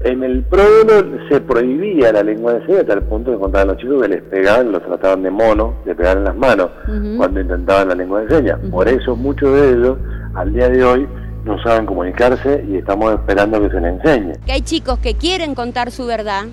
En 0.00 0.22
el 0.22 0.44
prólogo 0.44 1.18
se 1.28 1.40
prohibía 1.40 2.12
la 2.12 2.22
lengua 2.22 2.54
de 2.54 2.66
señas 2.66 2.80
hasta 2.82 2.94
el 2.94 3.02
punto 3.02 3.32
de 3.32 3.38
contar 3.38 3.62
a 3.62 3.64
los 3.64 3.78
chicos 3.78 4.00
que 4.02 4.08
les 4.08 4.22
pegaban, 4.22 4.70
los 4.70 4.82
trataban 4.84 5.24
de 5.24 5.30
mono, 5.30 5.74
de 5.84 5.94
pegar 5.94 6.18
en 6.18 6.24
las 6.24 6.36
manos 6.36 6.70
cuando 7.16 7.40
intentaban 7.40 7.88
la 7.88 7.96
lengua 7.96 8.20
de 8.20 8.28
señas. 8.36 8.60
Por 8.70 8.88
eso 8.88 9.16
muchos 9.16 9.52
de 9.54 9.72
ellos 9.72 9.98
al 10.34 10.52
día 10.52 10.68
de 10.68 10.84
hoy 10.84 11.08
no 11.44 11.60
saben 11.62 11.84
comunicarse 11.84 12.64
y 12.68 12.76
estamos 12.76 13.12
esperando 13.12 13.60
que 13.60 13.70
se 13.70 13.80
les 13.80 13.94
enseñe. 13.94 14.32
Que 14.46 14.52
hay 14.52 14.60
chicos 14.60 15.00
que 15.00 15.14
quieren 15.14 15.56
contar 15.56 15.90
su 15.90 16.06
verdad, 16.06 16.44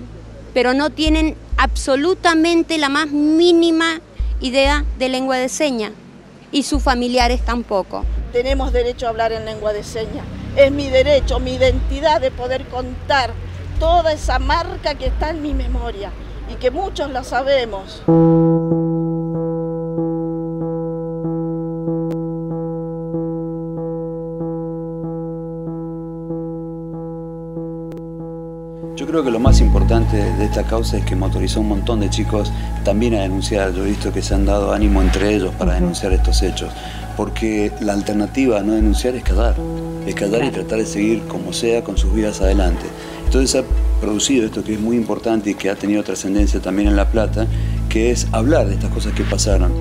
pero 0.52 0.74
no 0.74 0.90
tienen 0.90 1.36
absolutamente 1.56 2.78
la 2.78 2.88
más 2.88 3.12
mínima 3.12 4.00
idea 4.40 4.84
de 4.98 5.08
lengua 5.08 5.36
de 5.36 5.48
señas 5.48 5.92
y 6.50 6.64
sus 6.64 6.82
familiares 6.82 7.44
tampoco. 7.44 8.04
Tenemos 8.32 8.72
derecho 8.72 9.06
a 9.06 9.10
hablar 9.10 9.30
en 9.30 9.44
lengua 9.44 9.72
de 9.72 9.84
señas. 9.84 10.24
Es 10.56 10.72
mi 10.72 10.88
derecho, 10.88 11.38
mi 11.38 11.52
identidad 11.52 12.18
de 12.18 12.30
poder 12.30 12.66
contar 12.68 13.30
toda 13.78 14.12
esa 14.12 14.38
marca 14.38 14.94
que 14.94 15.06
está 15.06 15.28
en 15.28 15.42
mi 15.42 15.52
memoria 15.52 16.10
y 16.50 16.54
que 16.54 16.70
muchos 16.70 17.10
la 17.10 17.24
sabemos. 17.24 18.02
Yo 28.96 29.06
creo 29.06 29.22
que 29.22 29.30
lo 29.30 29.38
más 29.38 29.60
importante 29.60 30.16
de 30.16 30.44
esta 30.46 30.62
causa 30.62 30.96
es 30.96 31.04
que 31.04 31.14
motorizó 31.14 31.58
a 31.58 31.62
un 31.62 31.68
montón 31.68 32.00
de 32.00 32.08
chicos 32.08 32.50
también 32.82 33.14
a 33.14 33.20
denunciar. 33.20 33.74
Yo 33.74 33.84
he 33.84 33.88
visto 33.88 34.10
que 34.10 34.22
se 34.22 34.34
han 34.34 34.46
dado 34.46 34.72
ánimo 34.72 35.02
entre 35.02 35.34
ellos 35.34 35.54
para 35.58 35.74
denunciar 35.74 36.14
estos 36.14 36.42
hechos, 36.42 36.70
porque 37.14 37.70
la 37.80 37.92
alternativa 37.92 38.58
a 38.58 38.62
no 38.62 38.72
denunciar 38.72 39.14
es 39.14 39.22
callar, 39.22 39.54
es 40.06 40.14
callar 40.14 40.44
y 40.44 40.50
tratar 40.50 40.78
de 40.78 40.86
seguir 40.86 41.22
como 41.28 41.52
sea 41.52 41.82
con 41.82 41.98
sus 41.98 42.14
vidas 42.14 42.40
adelante. 42.40 42.86
Entonces 43.24 43.60
ha 43.60 44.00
producido 44.00 44.46
esto 44.46 44.62
que 44.62 44.74
es 44.74 44.80
muy 44.80 44.96
importante 44.96 45.50
y 45.50 45.54
que 45.54 45.68
ha 45.70 45.74
tenido 45.74 46.02
trascendencia 46.02 46.60
también 46.60 46.88
en 46.88 46.96
La 46.96 47.10
Plata, 47.10 47.46
que 47.88 48.10
es 48.10 48.26
hablar 48.32 48.66
de 48.66 48.74
estas 48.74 48.90
cosas 48.90 49.12
que 49.14 49.24
pasaron. 49.24 49.72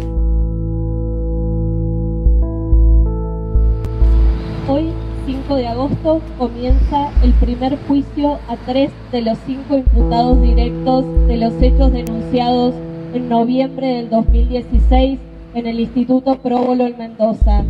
Hoy 4.68 4.90
5 5.28 5.56
de 5.56 5.68
agosto 5.68 6.22
comienza 6.38 7.12
el 7.24 7.34
primer 7.34 7.78
juicio 7.88 8.40
a 8.48 8.58
tres 8.66 8.92
de 9.12 9.22
los 9.22 9.38
cinco 9.46 9.78
imputados 9.78 10.42
directos 10.42 11.06
de 11.28 11.38
los 11.38 11.54
hechos 11.62 11.92
denunciados 11.92 12.74
en 13.14 13.30
noviembre 13.30 13.88
del 13.88 14.10
2016 14.10 15.20
en 15.54 15.68
el 15.68 15.80
Instituto 15.80 16.38
Próbolo 16.38 16.86
en 16.86 16.98
Mendoza. 16.98 17.64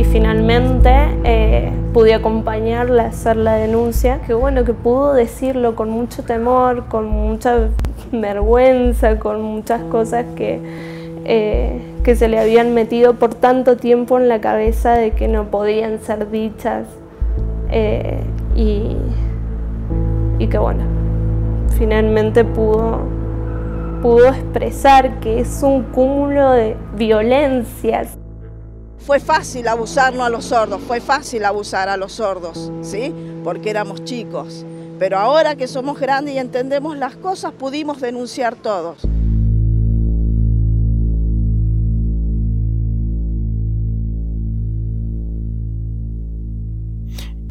Y 0.00 0.04
finalmente 0.04 0.90
eh, 1.24 1.70
pude 1.92 2.14
acompañarla 2.14 3.02
a 3.02 3.06
hacer 3.08 3.36
la 3.36 3.56
denuncia. 3.56 4.22
Qué 4.26 4.32
bueno 4.32 4.64
que 4.64 4.72
pudo 4.72 5.12
decirlo 5.12 5.76
con 5.76 5.90
mucho 5.90 6.22
temor, 6.22 6.86
con 6.86 7.06
mucha 7.06 7.68
vergüenza, 8.10 9.18
con 9.18 9.42
muchas 9.42 9.82
cosas 9.82 10.24
que, 10.36 10.58
eh, 11.26 11.82
que 12.02 12.16
se 12.16 12.28
le 12.28 12.38
habían 12.38 12.72
metido 12.72 13.16
por 13.16 13.34
tanto 13.34 13.76
tiempo 13.76 14.18
en 14.18 14.30
la 14.30 14.40
cabeza 14.40 14.94
de 14.94 15.10
que 15.10 15.28
no 15.28 15.50
podían 15.50 15.98
ser 15.98 16.30
dichas. 16.30 16.86
Eh, 17.70 18.22
y, 18.56 18.96
y 20.38 20.46
que 20.46 20.56
bueno, 20.56 20.82
finalmente 21.76 22.46
pudo, 22.46 23.00
pudo 24.00 24.28
expresar 24.28 25.20
que 25.20 25.40
es 25.40 25.62
un 25.62 25.82
cúmulo 25.82 26.52
de 26.52 26.74
violencias. 26.96 28.16
Fue 29.10 29.18
fácil 29.18 29.66
abusarnos 29.66 30.24
a 30.24 30.30
los 30.30 30.44
sordos, 30.44 30.80
fue 30.86 31.00
fácil 31.00 31.44
abusar 31.44 31.88
a 31.88 31.96
los 31.96 32.12
sordos, 32.12 32.70
¿sí? 32.80 33.12
Porque 33.42 33.68
éramos 33.68 34.04
chicos. 34.04 34.64
Pero 35.00 35.18
ahora 35.18 35.56
que 35.56 35.66
somos 35.66 35.98
grandes 35.98 36.36
y 36.36 36.38
entendemos 36.38 36.96
las 36.96 37.16
cosas, 37.16 37.52
pudimos 37.52 38.00
denunciar 38.00 38.54
todos. 38.54 38.98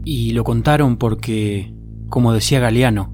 Y 0.06 0.32
lo 0.32 0.46
contaron 0.46 0.96
porque, 0.96 1.74
como 2.08 2.32
decía 2.32 2.62
Galeano, 2.62 3.14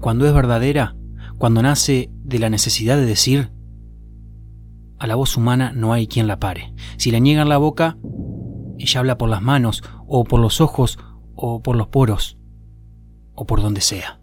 cuando 0.00 0.26
es 0.26 0.34
verdadera, 0.34 0.96
cuando 1.38 1.62
nace 1.62 2.10
de 2.24 2.38
la 2.38 2.50
necesidad 2.50 2.98
de 2.98 3.06
decir, 3.06 3.53
a 4.98 5.06
la 5.06 5.14
voz 5.14 5.36
humana 5.36 5.72
no 5.74 5.92
hay 5.92 6.06
quien 6.06 6.26
la 6.26 6.38
pare. 6.38 6.74
Si 6.96 7.10
le 7.10 7.20
niegan 7.20 7.48
la 7.48 7.58
boca, 7.58 7.96
ella 8.78 9.00
habla 9.00 9.18
por 9.18 9.28
las 9.28 9.42
manos, 9.42 9.82
o 10.06 10.24
por 10.24 10.40
los 10.40 10.60
ojos, 10.60 10.98
o 11.34 11.62
por 11.62 11.76
los 11.76 11.88
poros, 11.88 12.38
o 13.34 13.46
por 13.46 13.62
donde 13.62 13.80
sea. 13.80 14.20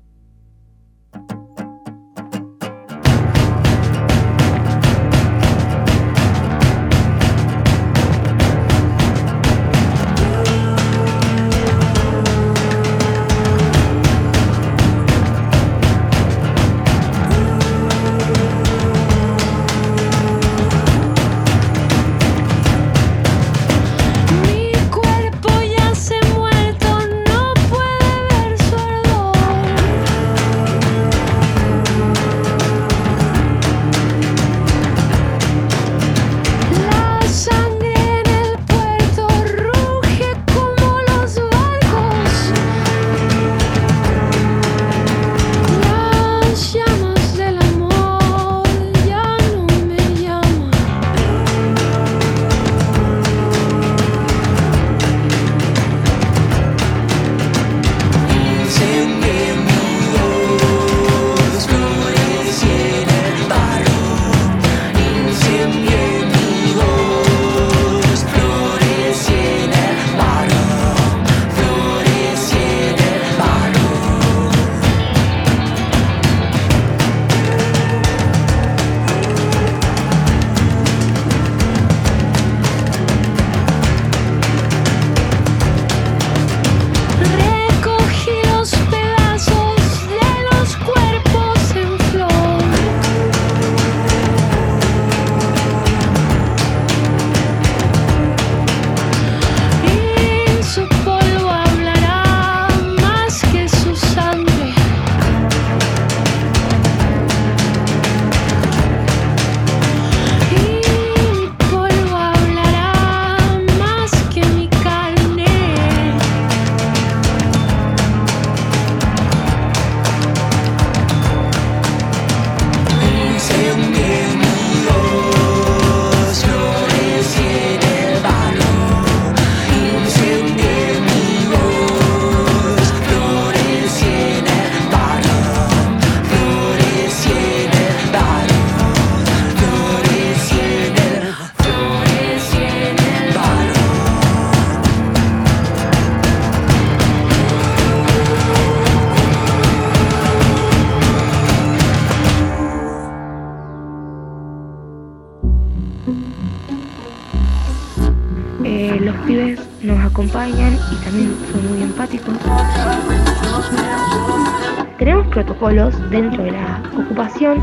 Dentro 165.71 166.43
de 166.43 166.51
la 166.51 166.83
ocupación. 166.97 167.57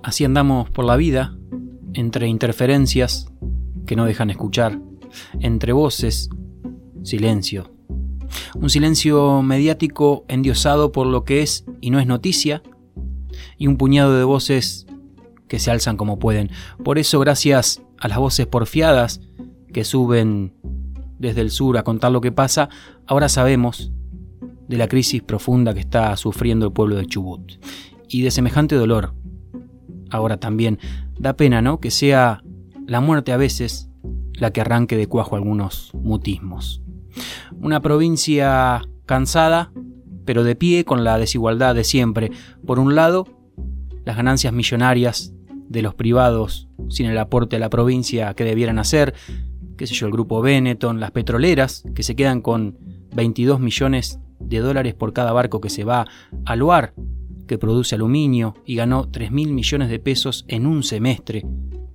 Así 0.00 0.24
andamos 0.24 0.70
por 0.70 0.84
la 0.84 0.94
vida, 0.94 1.36
entre 1.94 2.28
interferencias 2.28 3.26
que 3.84 3.96
no 3.96 4.04
dejan 4.04 4.30
escuchar, 4.30 4.78
entre 5.40 5.72
voces, 5.72 6.30
silencio. 7.02 7.72
Un 8.54 8.70
silencio 8.70 9.42
mediático 9.42 10.24
endiosado 10.28 10.92
por 10.92 11.08
lo 11.08 11.24
que 11.24 11.42
es 11.42 11.64
y 11.80 11.90
no 11.90 11.98
es 11.98 12.06
noticia, 12.06 12.62
y 13.58 13.66
un 13.66 13.76
puñado 13.76 14.16
de 14.16 14.22
voces 14.22 14.86
que 15.48 15.58
se 15.58 15.72
alzan 15.72 15.96
como 15.96 16.20
pueden. 16.20 16.50
Por 16.84 16.96
eso, 16.96 17.18
gracias 17.18 17.82
a 17.98 18.06
las 18.06 18.18
voces 18.18 18.46
porfiadas 18.46 19.20
que 19.72 19.82
suben 19.82 20.52
desde 21.18 21.40
el 21.40 21.50
sur 21.50 21.78
a 21.78 21.82
contar 21.82 22.12
lo 22.12 22.20
que 22.20 22.32
pasa, 22.32 22.68
ahora 23.06 23.28
sabemos 23.28 23.92
de 24.68 24.76
la 24.76 24.88
crisis 24.88 25.22
profunda 25.22 25.74
que 25.74 25.80
está 25.80 26.16
sufriendo 26.16 26.66
el 26.66 26.72
pueblo 26.72 26.96
de 26.96 27.06
Chubut. 27.06 27.52
Y 28.08 28.22
de 28.22 28.30
semejante 28.30 28.76
dolor, 28.76 29.14
ahora 30.10 30.38
también, 30.38 30.78
da 31.18 31.36
pena, 31.36 31.62
¿no? 31.62 31.80
Que 31.80 31.90
sea 31.90 32.42
la 32.86 33.00
muerte 33.00 33.32
a 33.32 33.36
veces 33.36 33.88
la 34.34 34.50
que 34.52 34.60
arranque 34.60 34.96
de 34.96 35.06
cuajo 35.06 35.36
algunos 35.36 35.90
mutismos. 35.94 36.82
Una 37.60 37.80
provincia 37.80 38.82
cansada, 39.06 39.72
pero 40.24 40.44
de 40.44 40.56
pie 40.56 40.84
con 40.84 41.04
la 41.04 41.18
desigualdad 41.18 41.74
de 41.74 41.84
siempre. 41.84 42.30
Por 42.66 42.78
un 42.78 42.94
lado, 42.94 43.26
las 44.04 44.16
ganancias 44.16 44.52
millonarias 44.52 45.32
de 45.68 45.82
los 45.82 45.94
privados 45.94 46.68
sin 46.88 47.06
el 47.06 47.18
aporte 47.18 47.56
a 47.56 47.58
la 47.58 47.70
provincia 47.70 48.34
que 48.34 48.44
debieran 48.44 48.78
hacer, 48.78 49.14
qué 49.76 49.86
sé 49.86 49.94
yo, 49.94 50.06
el 50.06 50.12
grupo 50.12 50.40
Benetton, 50.40 51.00
las 51.00 51.10
petroleras, 51.10 51.84
que 51.94 52.02
se 52.02 52.16
quedan 52.16 52.40
con 52.40 52.78
22 53.14 53.60
millones 53.60 54.20
de 54.40 54.58
dólares 54.58 54.94
por 54.94 55.12
cada 55.12 55.32
barco 55.32 55.60
que 55.60 55.70
se 55.70 55.84
va 55.84 56.06
al 56.44 56.58
Loar, 56.58 56.94
que 57.46 57.58
produce 57.58 57.94
aluminio 57.94 58.54
y 58.64 58.74
ganó 58.74 59.08
3 59.08 59.30
mil 59.30 59.52
millones 59.52 59.88
de 59.88 59.98
pesos 59.98 60.44
en 60.48 60.66
un 60.66 60.82
semestre, 60.82 61.44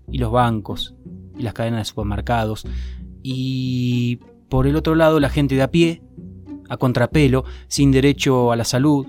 y 0.10 0.18
los 0.18 0.32
bancos, 0.32 0.96
y 1.38 1.44
las 1.44 1.54
cadenas 1.54 1.82
de 1.82 1.86
supermercados, 1.86 2.66
y 3.24 4.20
por 4.50 4.68
el 4.68 4.76
otro 4.76 4.96
lado 4.96 5.20
la 5.20 5.30
gente 5.30 5.56
de 5.56 5.62
a 5.62 5.72
pie, 5.72 6.02
a 6.70 6.78
contrapelo, 6.78 7.44
sin 7.68 7.92
derecho 7.92 8.52
a 8.52 8.56
la 8.56 8.64
salud, 8.64 9.08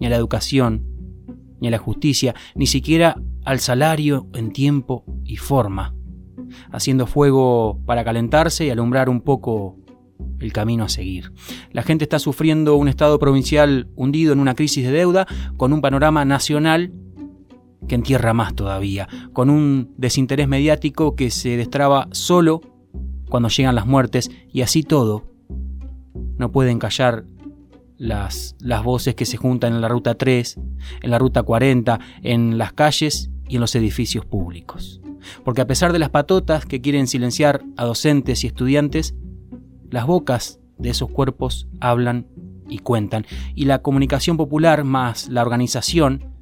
ni 0.00 0.06
a 0.06 0.10
la 0.10 0.16
educación, 0.16 0.84
ni 1.60 1.68
a 1.68 1.70
la 1.70 1.78
justicia, 1.78 2.34
ni 2.54 2.66
siquiera 2.66 3.20
al 3.44 3.60
salario 3.60 4.26
en 4.34 4.52
tiempo 4.52 5.04
y 5.24 5.36
forma, 5.36 5.94
haciendo 6.70 7.06
fuego 7.06 7.78
para 7.86 8.04
calentarse 8.04 8.66
y 8.66 8.70
alumbrar 8.70 9.08
un 9.08 9.20
poco 9.20 9.76
el 10.40 10.52
camino 10.52 10.84
a 10.84 10.88
seguir. 10.88 11.32
La 11.72 11.82
gente 11.82 12.04
está 12.04 12.18
sufriendo 12.18 12.76
un 12.76 12.88
Estado 12.88 13.18
provincial 13.18 13.88
hundido 13.96 14.32
en 14.32 14.40
una 14.40 14.54
crisis 14.54 14.84
de 14.84 14.92
deuda 14.92 15.26
con 15.56 15.72
un 15.72 15.80
panorama 15.80 16.24
nacional 16.24 16.92
que 17.88 17.94
entierra 17.94 18.32
más 18.32 18.54
todavía, 18.54 19.08
con 19.32 19.50
un 19.50 19.92
desinterés 19.96 20.48
mediático 20.48 21.14
que 21.14 21.30
se 21.30 21.56
destraba 21.56 22.08
solo 22.12 22.60
cuando 23.28 23.48
llegan 23.48 23.74
las 23.74 23.86
muertes 23.86 24.30
y 24.52 24.62
así 24.62 24.82
todo. 24.82 25.24
No 26.38 26.50
pueden 26.50 26.78
callar 26.78 27.24
las, 27.96 28.56
las 28.60 28.82
voces 28.82 29.14
que 29.14 29.26
se 29.26 29.36
juntan 29.36 29.74
en 29.74 29.80
la 29.80 29.88
Ruta 29.88 30.14
3, 30.14 30.58
en 31.02 31.10
la 31.10 31.18
Ruta 31.18 31.42
40, 31.42 32.00
en 32.22 32.58
las 32.58 32.72
calles 32.72 33.30
y 33.48 33.56
en 33.56 33.60
los 33.60 33.74
edificios 33.74 34.24
públicos. 34.24 35.00
Porque 35.44 35.60
a 35.60 35.66
pesar 35.66 35.92
de 35.92 35.98
las 35.98 36.10
patotas 36.10 36.66
que 36.66 36.80
quieren 36.80 37.06
silenciar 37.06 37.62
a 37.76 37.84
docentes 37.84 38.44
y 38.44 38.46
estudiantes, 38.46 39.14
las 39.90 40.06
bocas 40.06 40.60
de 40.78 40.90
esos 40.90 41.10
cuerpos 41.10 41.68
hablan 41.80 42.26
y 42.68 42.78
cuentan. 42.78 43.26
Y 43.54 43.66
la 43.66 43.80
comunicación 43.80 44.36
popular 44.36 44.84
más 44.84 45.28
la 45.28 45.42
organización 45.42 46.34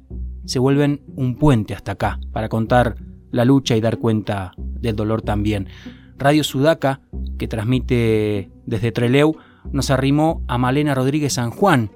se 0.45 0.59
vuelven 0.59 1.01
un 1.15 1.37
puente 1.37 1.73
hasta 1.73 1.93
acá 1.93 2.19
para 2.31 2.49
contar 2.49 2.95
la 3.31 3.45
lucha 3.45 3.75
y 3.75 3.81
dar 3.81 3.97
cuenta 3.97 4.53
del 4.57 4.95
dolor 4.95 5.21
también. 5.21 5.67
Radio 6.17 6.43
Sudaca, 6.43 7.01
que 7.37 7.47
transmite 7.47 8.51
desde 8.65 8.91
Treleu, 8.91 9.35
nos 9.71 9.89
arrimó 9.89 10.43
a 10.47 10.57
Malena 10.57 10.93
Rodríguez 10.93 11.33
San 11.33 11.51
Juan 11.51 11.91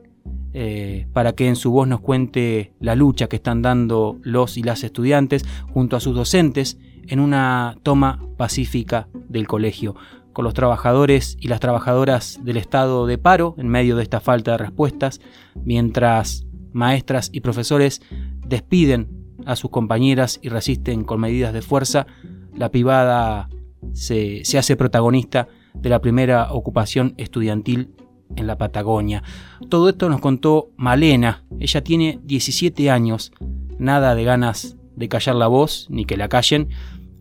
eh, 0.53 1.07
para 1.13 1.33
que 1.33 1.47
en 1.47 1.55
su 1.55 1.71
voz 1.71 1.87
nos 1.87 1.99
cuente 1.99 2.73
la 2.79 2.95
lucha 2.95 3.27
que 3.27 3.35
están 3.35 3.61
dando 3.61 4.17
los 4.21 4.57
y 4.57 4.63
las 4.63 4.83
estudiantes 4.83 5.45
junto 5.73 5.95
a 5.95 5.99
sus 5.99 6.15
docentes 6.15 6.77
en 7.07 7.19
una 7.19 7.77
toma 7.83 8.19
pacífica 8.37 9.07
del 9.29 9.47
colegio, 9.47 9.95
con 10.33 10.45
los 10.45 10.53
trabajadores 10.53 11.37
y 11.39 11.47
las 11.47 11.59
trabajadoras 11.59 12.39
del 12.43 12.57
estado 12.57 13.07
de 13.07 13.17
paro 13.17 13.55
en 13.57 13.67
medio 13.67 13.95
de 13.95 14.03
esta 14.03 14.19
falta 14.19 14.51
de 14.51 14.57
respuestas, 14.57 15.19
mientras 15.63 16.45
maestras 16.73 17.29
y 17.33 17.41
profesores 17.41 18.01
despiden 18.45 19.09
a 19.45 19.55
sus 19.55 19.71
compañeras 19.71 20.39
y 20.41 20.49
resisten 20.49 21.03
con 21.03 21.19
medidas 21.19 21.53
de 21.53 21.61
fuerza, 21.61 22.07
la 22.55 22.69
privada 22.69 23.49
se, 23.93 24.43
se 24.43 24.57
hace 24.57 24.75
protagonista 24.75 25.47
de 25.73 25.89
la 25.89 26.01
primera 26.01 26.51
ocupación 26.51 27.13
estudiantil 27.17 27.95
en 28.35 28.47
la 28.47 28.57
Patagonia. 28.57 29.23
Todo 29.69 29.89
esto 29.89 30.09
nos 30.09 30.21
contó 30.21 30.69
Malena. 30.77 31.43
Ella 31.59 31.83
tiene 31.83 32.19
17 32.23 32.89
años, 32.89 33.31
nada 33.79 34.15
de 34.15 34.23
ganas 34.23 34.77
de 34.95 35.09
callar 35.09 35.35
la 35.35 35.47
voz 35.47 35.87
ni 35.89 36.05
que 36.05 36.17
la 36.17 36.27
callen. 36.27 36.69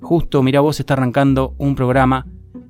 Justo, 0.01 0.43
mira 0.43 0.61
vos, 0.61 0.81
está 0.81 0.95
arrancando 0.95 1.55
un 1.59 1.75
programa 1.75 2.27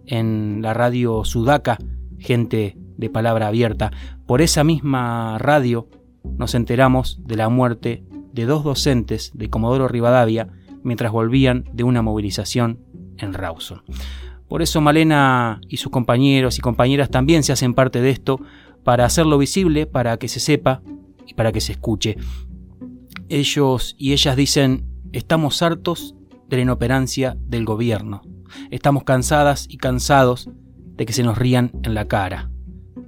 en 0.07 0.61
la 0.63 0.75
radio 0.75 1.25
Sudaca, 1.25 1.79
gente 2.19 2.77
de 2.97 3.11
palabra 3.11 3.49
abierta. 3.49 3.93
Por 4.27 4.41
esa 4.41 4.65
misma 4.65 5.39
radio 5.39 5.89
nos 6.37 6.55
enteramos 6.55 7.21
de 7.25 7.37
la 7.37 7.49
muerte 7.49 8.05
de 8.33 8.45
dos 8.47 8.65
docentes 8.65 9.33
de 9.35 9.49
Comodoro 9.49 9.89
Rivadavia 9.89 10.49
mientras 10.83 11.13
volvían 11.13 11.65
de 11.73 11.85
una 11.85 12.03
movilización 12.03 12.81
en 13.19 13.33
Rawson. 13.33 13.83
Por 14.49 14.63
eso 14.63 14.81
Malena 14.81 15.61
y 15.69 15.79
sus 15.79 15.91
compañeros 15.91 16.59
y 16.59 16.61
compañeras 16.61 17.11
también 17.11 17.43
se 17.43 17.53
hacen 17.53 17.75
parte 17.75 18.01
de 18.01 18.11
esto 18.11 18.41
para 18.85 19.05
hacerlo 19.05 19.39
visible, 19.39 19.87
para 19.87 20.17
que 20.17 20.29
se 20.29 20.41
sepa 20.41 20.83
y 21.27 21.35
para 21.35 21.53
que 21.53 21.61
se 21.61 21.73
escuche. 21.73 22.17
Ellos 23.29 23.97
y 23.99 24.13
ellas 24.13 24.37
dicen, 24.37 24.87
estamos 25.13 25.63
hartos 25.63 26.15
de 26.49 26.59
la 26.59 26.63
inoperancia 26.63 27.37
del 27.41 27.65
gobierno. 27.65 28.23
Estamos 28.71 29.03
cansadas 29.03 29.67
y 29.69 29.79
cansados 29.79 30.49
de 30.97 31.05
que 31.07 31.13
se 31.13 31.25
nos 31.25 31.37
rían 31.37 31.73
en 31.83 31.95
la 31.95 32.07
cara. 32.07 32.51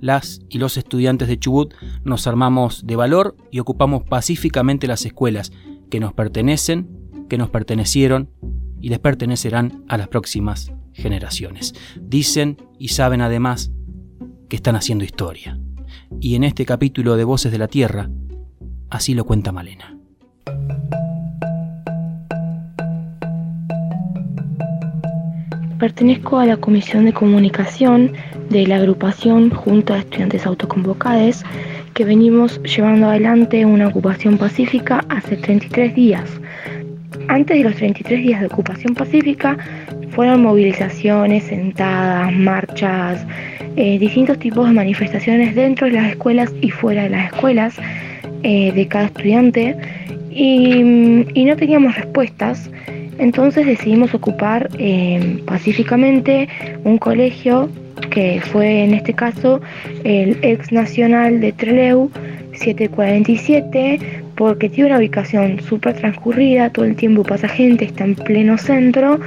Las 0.00 0.40
y 0.48 0.58
los 0.58 0.76
estudiantes 0.76 1.28
de 1.28 1.38
Chubut 1.38 1.74
nos 2.04 2.26
armamos 2.26 2.86
de 2.86 2.96
valor 2.96 3.36
y 3.50 3.60
ocupamos 3.60 4.02
pacíficamente 4.02 4.86
las 4.86 5.04
escuelas 5.04 5.52
que 5.90 6.00
nos 6.00 6.12
pertenecen, 6.12 6.88
que 7.28 7.38
nos 7.38 7.50
pertenecieron 7.50 8.30
y 8.80 8.88
les 8.88 8.98
pertenecerán 8.98 9.84
a 9.88 9.96
las 9.96 10.08
próximas 10.08 10.72
generaciones. 10.92 11.74
Dicen 12.00 12.56
y 12.78 12.88
saben 12.88 13.20
además 13.20 13.72
que 14.48 14.56
están 14.56 14.76
haciendo 14.76 15.04
historia. 15.04 15.58
Y 16.20 16.34
en 16.34 16.44
este 16.44 16.64
capítulo 16.64 17.16
de 17.16 17.24
Voces 17.24 17.52
de 17.52 17.58
la 17.58 17.68
Tierra, 17.68 18.10
así 18.90 19.14
lo 19.14 19.24
cuenta 19.24 19.52
Malena. 19.52 19.94
Pertenezco 25.78 26.38
a 26.38 26.46
la 26.46 26.56
Comisión 26.56 27.04
de 27.04 27.12
Comunicación 27.12 28.12
de 28.50 28.66
la 28.66 28.76
agrupación 28.76 29.50
Junta 29.50 29.94
de 29.94 30.00
Estudiantes 30.00 30.44
Autoconvocados 30.44 31.44
que 31.94 32.04
venimos 32.04 32.60
llevando 32.62 33.08
adelante 33.08 33.64
una 33.64 33.88
ocupación 33.88 34.38
pacífica 34.38 35.04
hace 35.08 35.36
33 35.36 35.94
días. 35.94 36.30
Antes 37.28 37.58
de 37.58 37.64
los 37.64 37.76
33 37.76 38.22
días 38.22 38.40
de 38.40 38.46
ocupación 38.46 38.94
pacífica 38.94 39.56
fueron 40.10 40.42
movilizaciones, 40.42 41.44
sentadas, 41.44 42.32
marchas, 42.32 43.26
eh, 43.76 43.98
distintos 43.98 44.38
tipos 44.38 44.66
de 44.66 44.72
manifestaciones 44.72 45.54
dentro 45.54 45.86
de 45.86 45.92
las 45.92 46.10
escuelas 46.10 46.52
y 46.62 46.70
fuera 46.70 47.04
de 47.04 47.10
las 47.10 47.32
escuelas 47.32 47.76
eh, 48.42 48.72
de 48.72 48.88
cada 48.88 49.06
estudiante 49.06 49.76
y, 50.30 50.82
no 51.44 51.56
teníamos 51.56 51.94
respuestas. 51.96 52.70
Entonces 53.18 53.66
decidimos 53.66 54.14
ocupar 54.14 54.68
eh, 54.78 55.42
pacíficamente 55.46 56.48
un 56.84 56.98
colegio 56.98 57.68
que 58.10 58.40
fue 58.40 58.84
en 58.84 58.94
este 58.94 59.12
caso 59.12 59.60
el 60.04 60.38
ex 60.42 60.72
nacional 60.72 61.40
de 61.40 61.52
Treleu 61.52 62.10
747 62.52 64.22
porque 64.38 64.68
tiene 64.70 64.90
una 64.90 64.98
ubicación 64.98 65.60
súper 65.60 65.94
transcurrida, 65.94 66.70
todo 66.70 66.84
el 66.84 66.94
tiempo 66.94 67.24
pasa 67.24 67.48
gente, 67.48 67.84
está 67.84 68.04
en 68.04 68.14
pleno 68.14 68.56
centro 68.56 69.18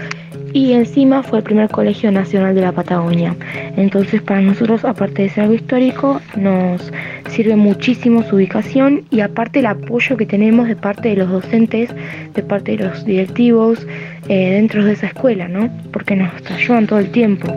y 0.53 0.71
encima 0.71 1.21
fue 1.21 1.39
el 1.39 1.43
primer 1.43 1.69
colegio 1.69 2.13
nacional 2.13 2.55
de 2.55 2.61
la 2.61 2.71
Patagonia. 2.71 3.35
Entonces 3.75 4.21
para 4.21 4.39
nosotros, 4.39 4.85
aparte 4.85 5.23
de 5.23 5.29
ser 5.29 5.43
algo 5.43 5.55
histórico, 5.55 6.21
nos 6.37 6.93
sirve 7.29 7.57
muchísimo 7.57 8.23
su 8.23 8.37
ubicación 8.37 9.03
y 9.09 9.19
aparte 9.19 9.59
el 9.59 9.65
apoyo 9.65 10.15
que 10.15 10.25
tenemos 10.25 10.69
de 10.69 10.77
parte 10.77 11.09
de 11.09 11.17
los 11.17 11.29
docentes, 11.29 11.93
de 12.33 12.43
parte 12.43 12.77
de 12.77 12.85
los 12.85 13.03
directivos 13.03 13.85
eh, 14.29 14.51
dentro 14.51 14.85
de 14.85 14.93
esa 14.93 15.07
escuela, 15.07 15.49
¿no? 15.49 15.69
Porque 15.91 16.15
nos 16.15 16.31
ayudan 16.49 16.87
todo 16.87 16.99
el 16.99 17.11
tiempo. 17.11 17.47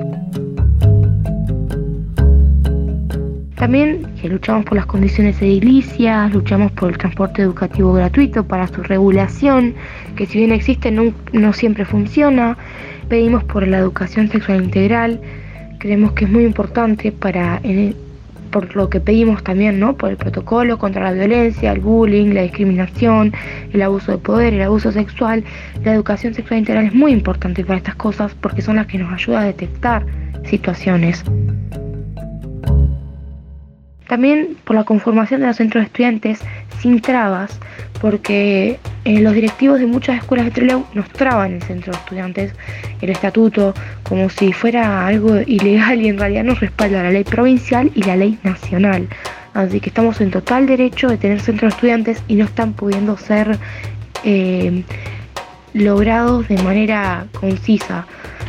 También 3.65 4.03
que 4.21 4.29
luchamos 4.29 4.67
por 4.67 4.77
las 4.77 4.85
condiciones 4.85 5.41
edilicias, 5.41 6.31
luchamos 6.35 6.71
por 6.73 6.91
el 6.91 6.99
transporte 6.99 7.41
educativo 7.41 7.95
gratuito 7.95 8.45
para 8.45 8.67
su 8.67 8.83
regulación, 8.83 9.73
que 10.17 10.27
si 10.27 10.37
bien 10.37 10.53
existe 10.53 10.91
no, 10.91 11.15
no 11.33 11.55
siempre 11.55 11.87
funciona. 11.87 12.59
Pedimos 13.09 13.43
por 13.45 13.67
la 13.67 13.79
educación 13.79 14.29
sexual 14.29 14.65
integral, 14.65 15.19
creemos 15.79 16.13
que 16.13 16.27
es 16.27 16.31
muy 16.31 16.45
importante 16.45 17.11
para, 17.11 17.59
en- 17.63 17.97
por 18.51 18.77
lo 18.77 18.91
que 18.91 19.01
pedimos 19.01 19.43
también, 19.43 19.81
¿no? 19.81 19.97
Por 19.97 20.11
el 20.11 20.19
protocolo 20.19 20.77
contra 20.79 21.03
la 21.03 21.13
violencia, 21.13 21.73
el 21.73 21.81
bullying, 21.81 22.35
la 22.35 22.43
discriminación, 22.43 23.33
el 23.73 23.81
abuso 23.81 24.13
de 24.13 24.19
poder, 24.19 24.53
el 24.53 24.61
abuso 24.61 24.93
sexual. 24.93 25.43
La 25.83 25.95
educación 25.95 26.35
sexual 26.35 26.59
integral 26.61 26.85
es 26.85 26.95
muy 26.95 27.13
importante 27.13 27.65
para 27.65 27.79
estas 27.79 27.95
cosas 27.95 28.35
porque 28.43 28.61
son 28.61 28.77
las 28.77 28.89
que 28.89 28.99
nos 28.99 29.11
ayuda 29.11 29.41
a 29.41 29.45
detectar 29.45 30.05
situaciones. 30.45 31.25
También 34.15 34.57
por 34.63 34.77
la 34.77 34.85
conformación 34.85 35.41
de 35.41 35.49
los 35.49 35.57
centros 35.57 35.83
de 35.83 35.87
estudiantes 35.87 36.39
sin 36.81 37.01
trabas, 37.01 37.59
porque 38.01 38.79
eh, 39.05 39.19
los 39.19 39.35
directivos 39.35 39.81
de 39.81 39.87
muchas 39.87 40.19
escuelas 40.19 40.47
de 40.47 40.53
Trelew 40.53 40.85
nos 40.95 41.09
traban 41.09 41.55
el 41.55 41.63
centro 41.65 41.93
de 41.93 41.99
estudiantes, 41.99 42.53
el 43.01 43.11
estatuto, 43.11 43.75
como 44.05 44.31
si 44.31 44.53
fuera 44.53 45.05
algo 45.05 45.41
ilegal 45.41 46.01
y 46.01 46.11
en 46.11 46.19
realidad 46.21 46.45
nos 46.45 46.61
respalda 46.61 47.03
la 47.03 47.11
ley 47.11 47.25
provincial 47.25 47.91
y 47.93 48.05
la 48.05 48.15
ley 48.15 48.39
nacional. 48.45 49.09
Así 49.53 49.81
que 49.81 49.89
estamos 49.89 50.21
en 50.21 50.31
total 50.31 50.69
derecho 50.69 51.09
de 51.09 51.17
tener 51.17 51.41
centros 51.41 51.73
de 51.73 51.75
estudiantes 51.75 52.23
y 52.29 52.37
no 52.37 52.45
están 52.45 52.73
pudiendo 52.73 53.17
ser 53.17 53.59
eh, 54.23 54.85
logrados 55.73 56.47
de 56.47 56.63
manera 56.63 57.27
concisa. 57.33 58.07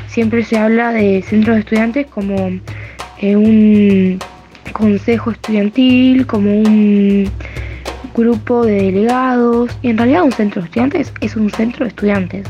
Siempre 0.10 0.44
se 0.44 0.60
habla 0.60 0.92
de 0.92 1.24
centros 1.24 1.56
de 1.56 1.62
estudiantes 1.62 2.06
como 2.06 2.52
eh, 3.20 3.36
un 3.36 4.20
consejo 4.76 5.32
estudiantil, 5.32 6.28
como 6.28 6.52
un 6.52 7.32
grupo 8.14 8.66
de 8.66 8.74
delegados 8.74 9.72
y 9.82 9.90
en 9.90 9.98
realidad 9.98 10.24
un 10.24 10.34
centro 10.34 10.62
de 10.62 10.66
estudiantes 10.66 11.14
es 11.22 11.38
un 11.38 11.50
centro 11.50 11.86
de 11.86 11.90
estudiantes. 11.90 12.46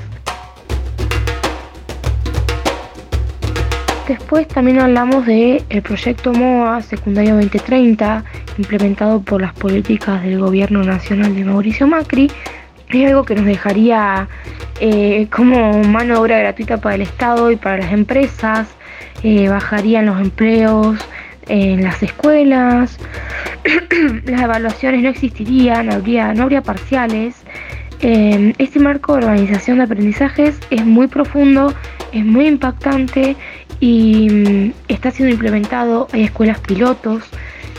Después 4.08 4.48
también 4.48 4.80
hablamos 4.80 5.26
del 5.28 5.64
proyecto 5.84 6.34
MOA 6.34 6.82
Secundario 6.82 7.36
2030, 7.36 8.24
implementado 8.58 9.22
por 9.22 9.42
las 9.42 9.54
políticas 9.54 10.24
del 10.24 10.40
gobierno 10.40 10.84
nacional 10.84 11.36
de 11.36 11.44
Mauricio 11.44 11.86
Macri. 11.86 12.32
Es 12.90 13.08
algo 13.08 13.24
que 13.24 13.36
nos 13.36 13.46
dejaría 13.46 14.28
eh, 14.80 15.28
como 15.32 15.84
mano 15.84 16.16
de 16.16 16.20
obra 16.20 16.40
gratuita 16.40 16.78
para 16.78 16.96
el 16.96 17.02
Estado 17.02 17.52
y 17.52 17.56
para 17.56 17.78
las 17.78 17.92
empresas, 17.92 18.68
eh, 19.24 19.48
bajarían 19.48 20.08
los 20.08 20.20
empleos 20.20 20.98
en 21.48 21.84
las 21.84 22.02
escuelas, 22.04 22.98
las 24.26 24.42
evaluaciones 24.42 25.02
no 25.02 25.10
existirían, 25.10 25.92
habría, 25.92 26.34
no 26.34 26.44
habría 26.44 26.62
parciales. 26.62 27.36
Este 28.00 28.80
marco 28.80 29.14
de 29.14 29.26
organización 29.26 29.78
de 29.78 29.86
aprendizajes 29.86 30.60
es 30.70 30.86
muy 30.86 31.08
profundo, 31.08 31.74
es 32.12 32.26
muy 32.26 32.48
impactante 32.48 33.36
y 33.80 34.30
mm, 34.30 34.74
está 34.90 35.12
siendo 35.12 35.34
implementado, 35.34 36.08
hay 36.12 36.24
escuelas 36.24 36.60
pilotos, 36.60 37.24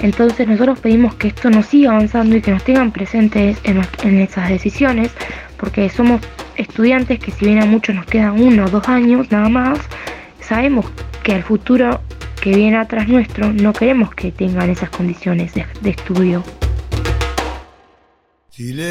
entonces 0.03 0.47
nosotros 0.47 0.81
pedimos 0.81 1.15
que 1.15 1.29
esto 1.29 1.49
nos 1.51 1.67
siga 1.67 1.93
avanzando 1.93 2.37
y 2.37 2.43
que 2.43 2.51
nos 2.51 2.65
tengan 2.65 2.93
presentes 2.93 3.59
en, 3.65 3.81
en 4.03 4.21
esas 4.21 4.49
decisiones, 4.49 5.11
porque 5.57 5.89
somos 5.89 6.21
estudiantes 6.57 7.19
que 7.19 7.31
si 7.31 7.47
bien 7.47 7.63
a 7.63 7.67
muchos 7.67 7.95
nos 7.95 8.07
quedan 8.07 8.41
uno 8.41 8.67
o 8.67 8.69
dos 8.69 8.89
años 8.89 9.31
nada 9.31 9.49
más, 9.49 9.79
sabemos 10.47 10.87
que 11.25 11.35
al 11.35 11.43
futuro 11.43 12.01
que 12.41 12.55
viene 12.55 12.77
atrás 12.77 13.09
nuestro 13.09 13.53
no 13.53 13.73
queremos 13.73 14.15
que 14.15 14.31
tengan 14.31 14.71
esas 14.71 14.91
condiciones 14.91 15.53
de, 15.55 15.67
de 15.81 15.91
estudio. 15.91 16.45
Silencio. 18.51 18.87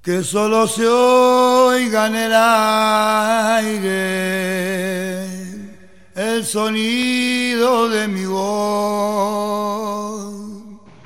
Que 0.00 0.22
solo 0.22 0.66
se 0.66 0.86
oiga 0.86 2.06
en 2.06 2.14
el 2.16 2.32
aire 3.68 5.22
el 6.16 6.44
sonido 6.44 7.88
de 7.88 8.08
mi 8.08 8.24
voz. 8.24 9.52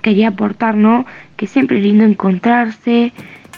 Quería 0.01 0.29
aportar, 0.29 0.77
¿no? 0.77 1.05
Que 1.37 1.47
siempre 1.47 1.79
es 1.79 1.83
lindo 1.83 2.05
encontrarse 2.05 3.13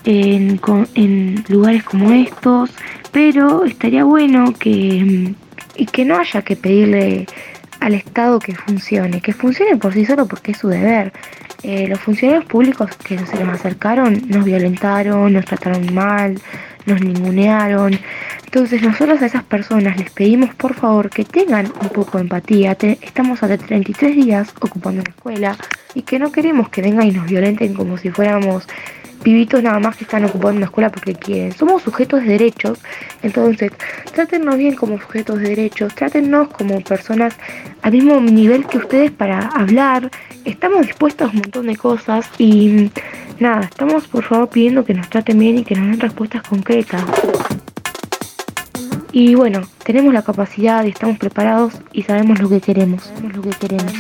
en, 0.09 0.59
en 0.95 1.45
lugares 1.49 1.83
como 1.85 2.13
estos, 2.13 2.71
pero 3.13 3.65
estaría 3.65 4.05
bueno 4.05 4.55
que, 4.59 5.35
y 5.77 5.87
que 5.87 6.05
no 6.07 6.19
haya 6.19 6.41
que 6.43 6.57
pedirle 6.57 7.27
al 7.81 7.95
Estado 7.95 8.39
que 8.39 8.55
funcione, 8.55 9.21
que 9.21 9.33
funcione 9.33 9.77
por 9.77 9.93
sí 9.93 10.07
solo 10.07 10.27
porque 10.27 10.53
es 10.53 10.59
su 10.59 10.69
deber. 10.69 11.13
Eh, 11.63 11.87
los 11.89 12.01
funcionarios 12.01 12.45
públicos 12.47 12.91
que 13.05 13.19
se 13.19 13.45
nos 13.45 13.55
acercaron 13.61 14.23
nos 14.29 14.45
violentaron, 14.45 15.33
nos 15.33 15.45
trataron 15.45 15.93
mal, 15.93 16.41
nos 16.87 17.01
ningunearon. 17.03 17.99
Entonces 18.47 18.81
nosotros 18.83 19.21
a 19.21 19.27
esas 19.27 19.43
personas 19.45 19.99
les 19.99 20.11
pedimos 20.11 20.55
por 20.55 20.73
favor 20.75 21.11
que 21.11 21.25
tengan 21.25 21.67
un 21.83 21.89
poco 21.91 22.17
de 22.19 22.23
empatía. 22.23 22.75
Te- 22.77 22.99
estamos 23.03 23.43
hace 23.43 23.59
33 23.59 24.17
días 24.17 24.55
ocupando 24.61 25.03
la 25.03 25.11
escuela 25.11 25.57
y 25.95 26.03
que 26.03 26.19
no 26.19 26.33
queremos 26.33 26.69
que 26.71 26.81
vengan 26.81 27.07
y 27.09 27.11
nos 27.11 27.27
violenten 27.27 27.75
como 27.75 27.99
si 27.99 28.09
fuéramos 28.11 28.67
pibitos 29.29 29.63
nada 29.63 29.79
más 29.79 29.95
que 29.95 30.05
están 30.05 30.25
ocupando 30.25 30.57
una 30.57 30.65
escuela 30.65 30.91
porque 30.91 31.15
quieren. 31.15 31.53
Somos 31.53 31.83
sujetos 31.83 32.23
de 32.23 32.29
derechos, 32.29 32.79
entonces 33.23 33.73
trátennos 34.15 34.57
bien 34.57 34.75
como 34.75 34.99
sujetos 34.99 35.39
de 35.41 35.51
derechos, 35.51 35.95
trátennos 35.95 36.49
como 36.49 36.81
personas 36.81 37.35
al 37.83 37.93
mismo 37.93 38.19
nivel 38.23 38.67
que 38.67 38.79
ustedes 38.79 39.11
para 39.11 39.49
hablar. 39.49 40.11
Estamos 40.47 40.87
dispuestos 40.87 41.29
a 41.29 41.31
un 41.31 41.41
montón 41.41 41.67
de 41.67 41.77
cosas 41.77 42.27
y 42.39 42.91
nada, 43.39 43.65
estamos 43.65 44.09
por 44.09 44.25
favor 44.25 44.49
pidiendo 44.49 44.83
que 44.83 44.95
nos 44.95 45.11
traten 45.11 45.39
bien 45.39 45.59
y 45.59 45.65
que 45.65 45.75
nos 45.75 45.89
den 45.91 46.01
respuestas 46.01 46.41
concretas. 46.45 47.05
Y 49.13 49.35
bueno, 49.35 49.61
tenemos 49.85 50.15
la 50.15 50.23
capacidad 50.23 50.87
y 50.87 50.89
estamos 50.89 51.19
preparados 51.19 51.75
y 51.93 52.03
sabemos 52.03 52.41
lo 52.41 52.49
que 52.49 52.63
queremos. 52.63 53.03
Sabemos 53.03 53.37
lo 53.37 53.43
que 53.43 53.51
queremos. 53.51 53.93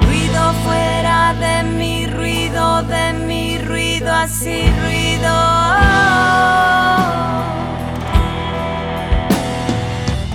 Ruido 0.00 0.52
fuera 0.64 1.34
de 1.34 1.62
mi 1.62 2.06
ruido, 2.06 2.82
de 2.82 3.12
mi 3.12 3.58
ruido, 3.58 4.12
así 4.12 4.70
ruido. 4.82 5.34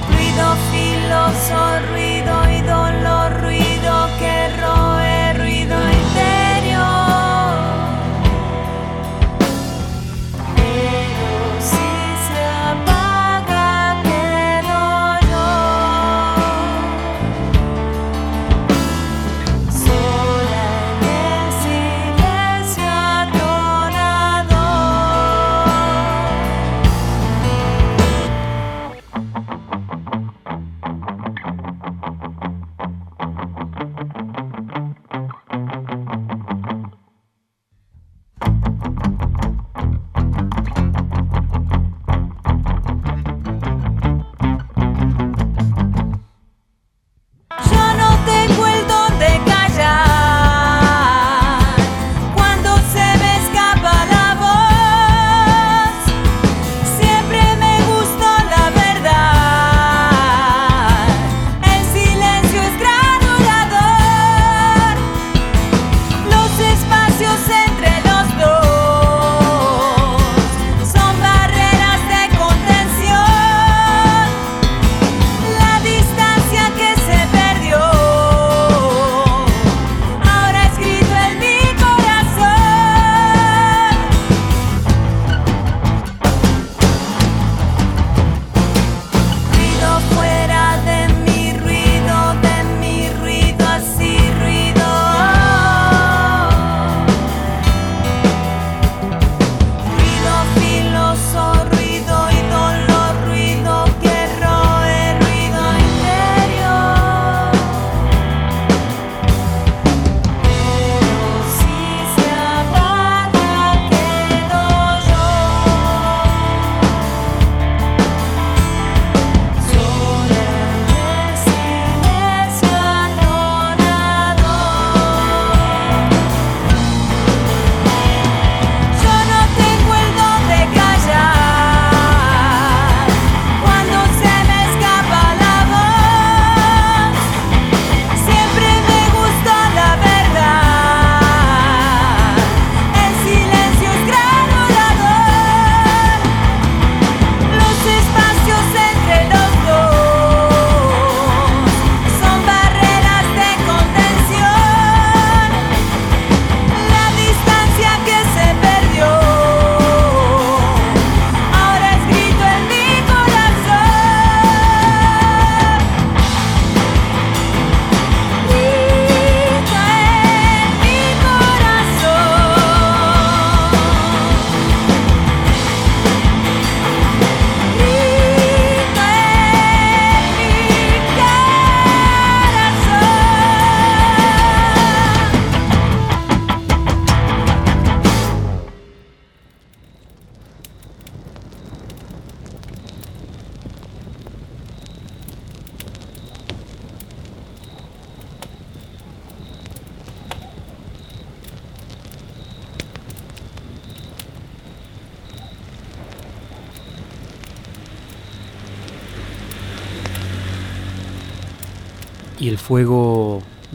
Ruido 0.10 0.56
filoso, 0.72 1.80
ruido 1.92 2.07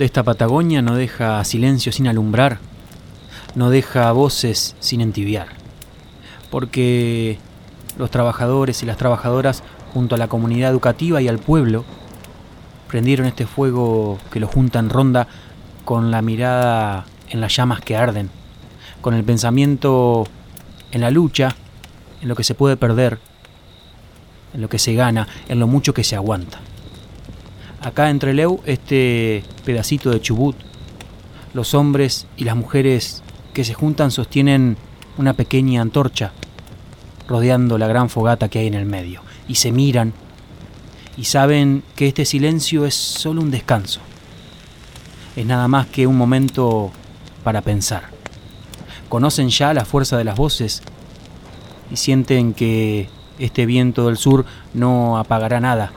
esta 0.05 0.23
Patagonia 0.23 0.83
no 0.83 0.97
deja 0.97 1.43
silencio 1.45 1.93
sin 1.93 2.09
alumbrar, 2.09 2.59
no 3.55 3.71
deja 3.71 4.11
voces 4.13 4.75
sin 4.81 5.01
entibiar, 5.01 5.49
porque 6.51 7.39
los 7.99 8.11
trabajadores 8.11 8.83
y 8.83 8.87
las 8.87 8.97
trabajadoras, 8.97 9.63
junto 9.95 10.15
a 10.15 10.19
la 10.19 10.29
comunidad 10.29 10.71
educativa 10.71 11.23
y 11.23 11.29
al 11.29 11.39
pueblo, 11.39 11.85
prendieron 12.89 13.27
este 13.27 13.47
fuego 13.47 14.19
que 14.31 14.41
lo 14.41 14.49
junta 14.49 14.79
en 14.79 14.91
ronda 14.91 15.29
con 15.85 16.11
la 16.11 16.23
mirada 16.23 17.07
en 17.29 17.41
las 17.41 17.55
llamas 17.55 17.81
que 17.81 17.97
arden, 17.97 18.31
con 19.01 19.15
el 19.15 19.25
pensamiento 19.25 20.27
en 20.91 21.01
la 21.01 21.11
lucha, 21.11 21.55
en 22.21 22.29
lo 22.29 22.37
que 22.37 22.45
se 22.45 22.55
puede 22.55 22.77
perder, 22.77 23.19
en 24.55 24.61
lo 24.63 24.69
que 24.69 24.79
se 24.79 24.95
gana, 24.95 25.29
en 25.49 25.59
lo 25.59 25.67
mucho 25.67 25.95
que 25.95 26.05
se 26.05 26.17
aguanta. 26.17 26.61
Acá 27.83 28.11
entre 28.11 28.33
Leu, 28.33 28.61
este 28.65 29.43
pedacito 29.65 30.11
de 30.11 30.21
Chubut, 30.21 30.55
los 31.53 31.75
hombres 31.75 32.29
y 32.37 32.45
las 32.45 32.55
mujeres 32.55 33.25
que 33.53 33.65
se 33.65 33.75
juntan 33.75 34.13
sostienen 34.13 34.77
una 35.19 35.33
pequeña 35.33 35.83
antorcha 35.83 36.33
rodeando 37.27 37.79
la 37.79 37.89
gran 37.89 38.09
fogata 38.09 38.49
que 38.49 38.61
hay 38.61 38.69
en 38.69 38.75
el 38.75 38.87
medio 38.87 39.23
y 39.49 39.57
se 39.57 39.73
miran 39.73 40.13
y 41.17 41.25
saben 41.25 41.83
que 41.97 42.07
este 42.07 42.25
silencio 42.25 42.87
es 42.87 42.95
solo 42.95 43.43
un 43.43 43.51
descanso. 43.51 44.01
Es 45.35 45.45
nada 45.45 45.67
más 45.67 45.89
que 45.89 46.07
un 46.07 46.17
momento 46.17 46.93
para 47.43 47.63
pensar. 47.63 48.05
Conocen 49.09 49.49
ya 49.49 49.75
la 49.75 49.85
fuerza 49.85 50.17
de 50.17 50.25
las 50.25 50.37
voces 50.37 50.83
y 51.91 51.97
sienten 51.97 52.55
que 52.55 53.09
este 53.41 53.67
viento 53.67 54.07
del 54.07 54.19
sur 54.19 54.47
no 54.73 55.19
apagará 55.19 55.59
nada, 55.59 55.93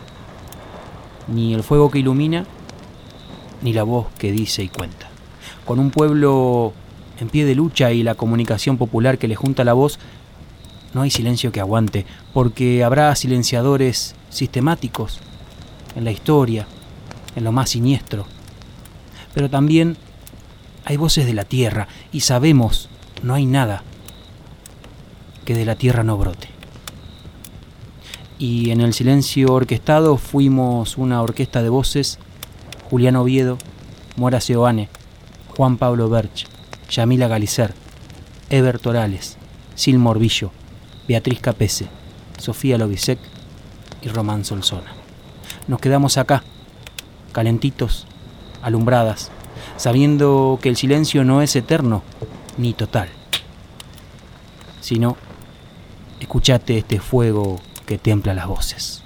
ni 1.28 1.54
el 1.54 1.64
fuego 1.64 1.90
que 1.90 2.00
ilumina, 2.00 2.46
ni 3.62 3.74
la 3.74 3.84
voz 3.84 4.08
que 4.18 4.32
dice 4.32 4.64
y 4.64 4.70
cuenta. 4.70 5.10
Con 5.66 5.80
un 5.80 5.92
pueblo 5.92 6.74
en 7.20 7.30
pie 7.30 7.46
de 7.46 7.56
lucha 7.56 7.92
y 7.92 8.04
la 8.04 8.16
comunicación 8.16 8.78
popular 8.78 9.18
que 9.18 9.28
le 9.28 9.36
junta 9.36 9.64
la 9.64 9.74
voz, 9.74 10.00
no 10.94 11.02
hay 11.02 11.12
silencio 11.12 11.52
que 11.52 11.60
aguante, 11.60 12.06
porque 12.34 12.84
habrá 12.84 13.14
silenciadores 13.16 14.16
sistemáticos 14.30 15.20
en 15.96 16.06
la 16.06 16.12
historia, 16.12 16.68
en 17.36 17.44
lo 17.44 17.52
más 17.52 17.72
siniestro. 17.72 18.26
Pero 19.34 19.50
también 19.50 19.98
hay 20.86 20.98
voces 20.98 21.26
de 21.26 21.34
la 21.34 21.44
tierra 21.44 21.88
y 22.12 22.22
sabemos, 22.22 22.90
no 23.24 23.34
hay 23.34 23.46
nada 23.46 23.84
que 25.44 25.56
de 25.56 25.66
la 25.66 25.76
tierra 25.76 26.04
no 26.04 26.18
brote. 26.18 26.55
Y 28.38 28.72
en 28.72 28.82
el 28.82 28.94
silencio 28.94 29.54
orquestado 29.54 30.18
fuimos 30.18 30.98
una 30.98 31.22
orquesta 31.22 31.64
de 31.64 31.70
voces, 31.70 32.20
Julián 32.90 33.16
Oviedo, 33.16 33.58
Mora 34.18 34.42
Seoane, 34.42 34.90
Juan 35.56 35.78
Pablo 35.78 36.10
Berch, 36.10 36.48
Yamila 36.90 37.28
Galicer, 37.28 37.74
Eber 38.50 38.80
Torales, 38.80 39.38
Sil 39.80 40.00
Morbillo, 40.00 40.52
Beatriz 41.08 41.40
Capese, 41.40 41.88
Sofía 42.38 42.78
Lobisek 42.78 43.20
y 44.02 44.10
Román 44.10 44.44
Solsona. 44.44 44.92
Nos 45.68 45.80
quedamos 45.80 46.18
acá, 46.18 46.44
calentitos, 47.32 48.06
alumbradas, 48.62 49.32
sabiendo 49.78 50.60
que 50.62 50.70
el 50.70 50.76
silencio 50.76 51.24
no 51.24 51.42
es 51.42 51.56
eterno 51.56 52.04
ni 52.58 52.74
total, 52.74 53.10
sino 54.82 55.18
escuchate 56.20 56.78
este 56.78 57.00
fuego 57.00 57.60
que 57.86 57.98
templa 57.98 58.34
las 58.34 58.48
voces. 58.48 59.05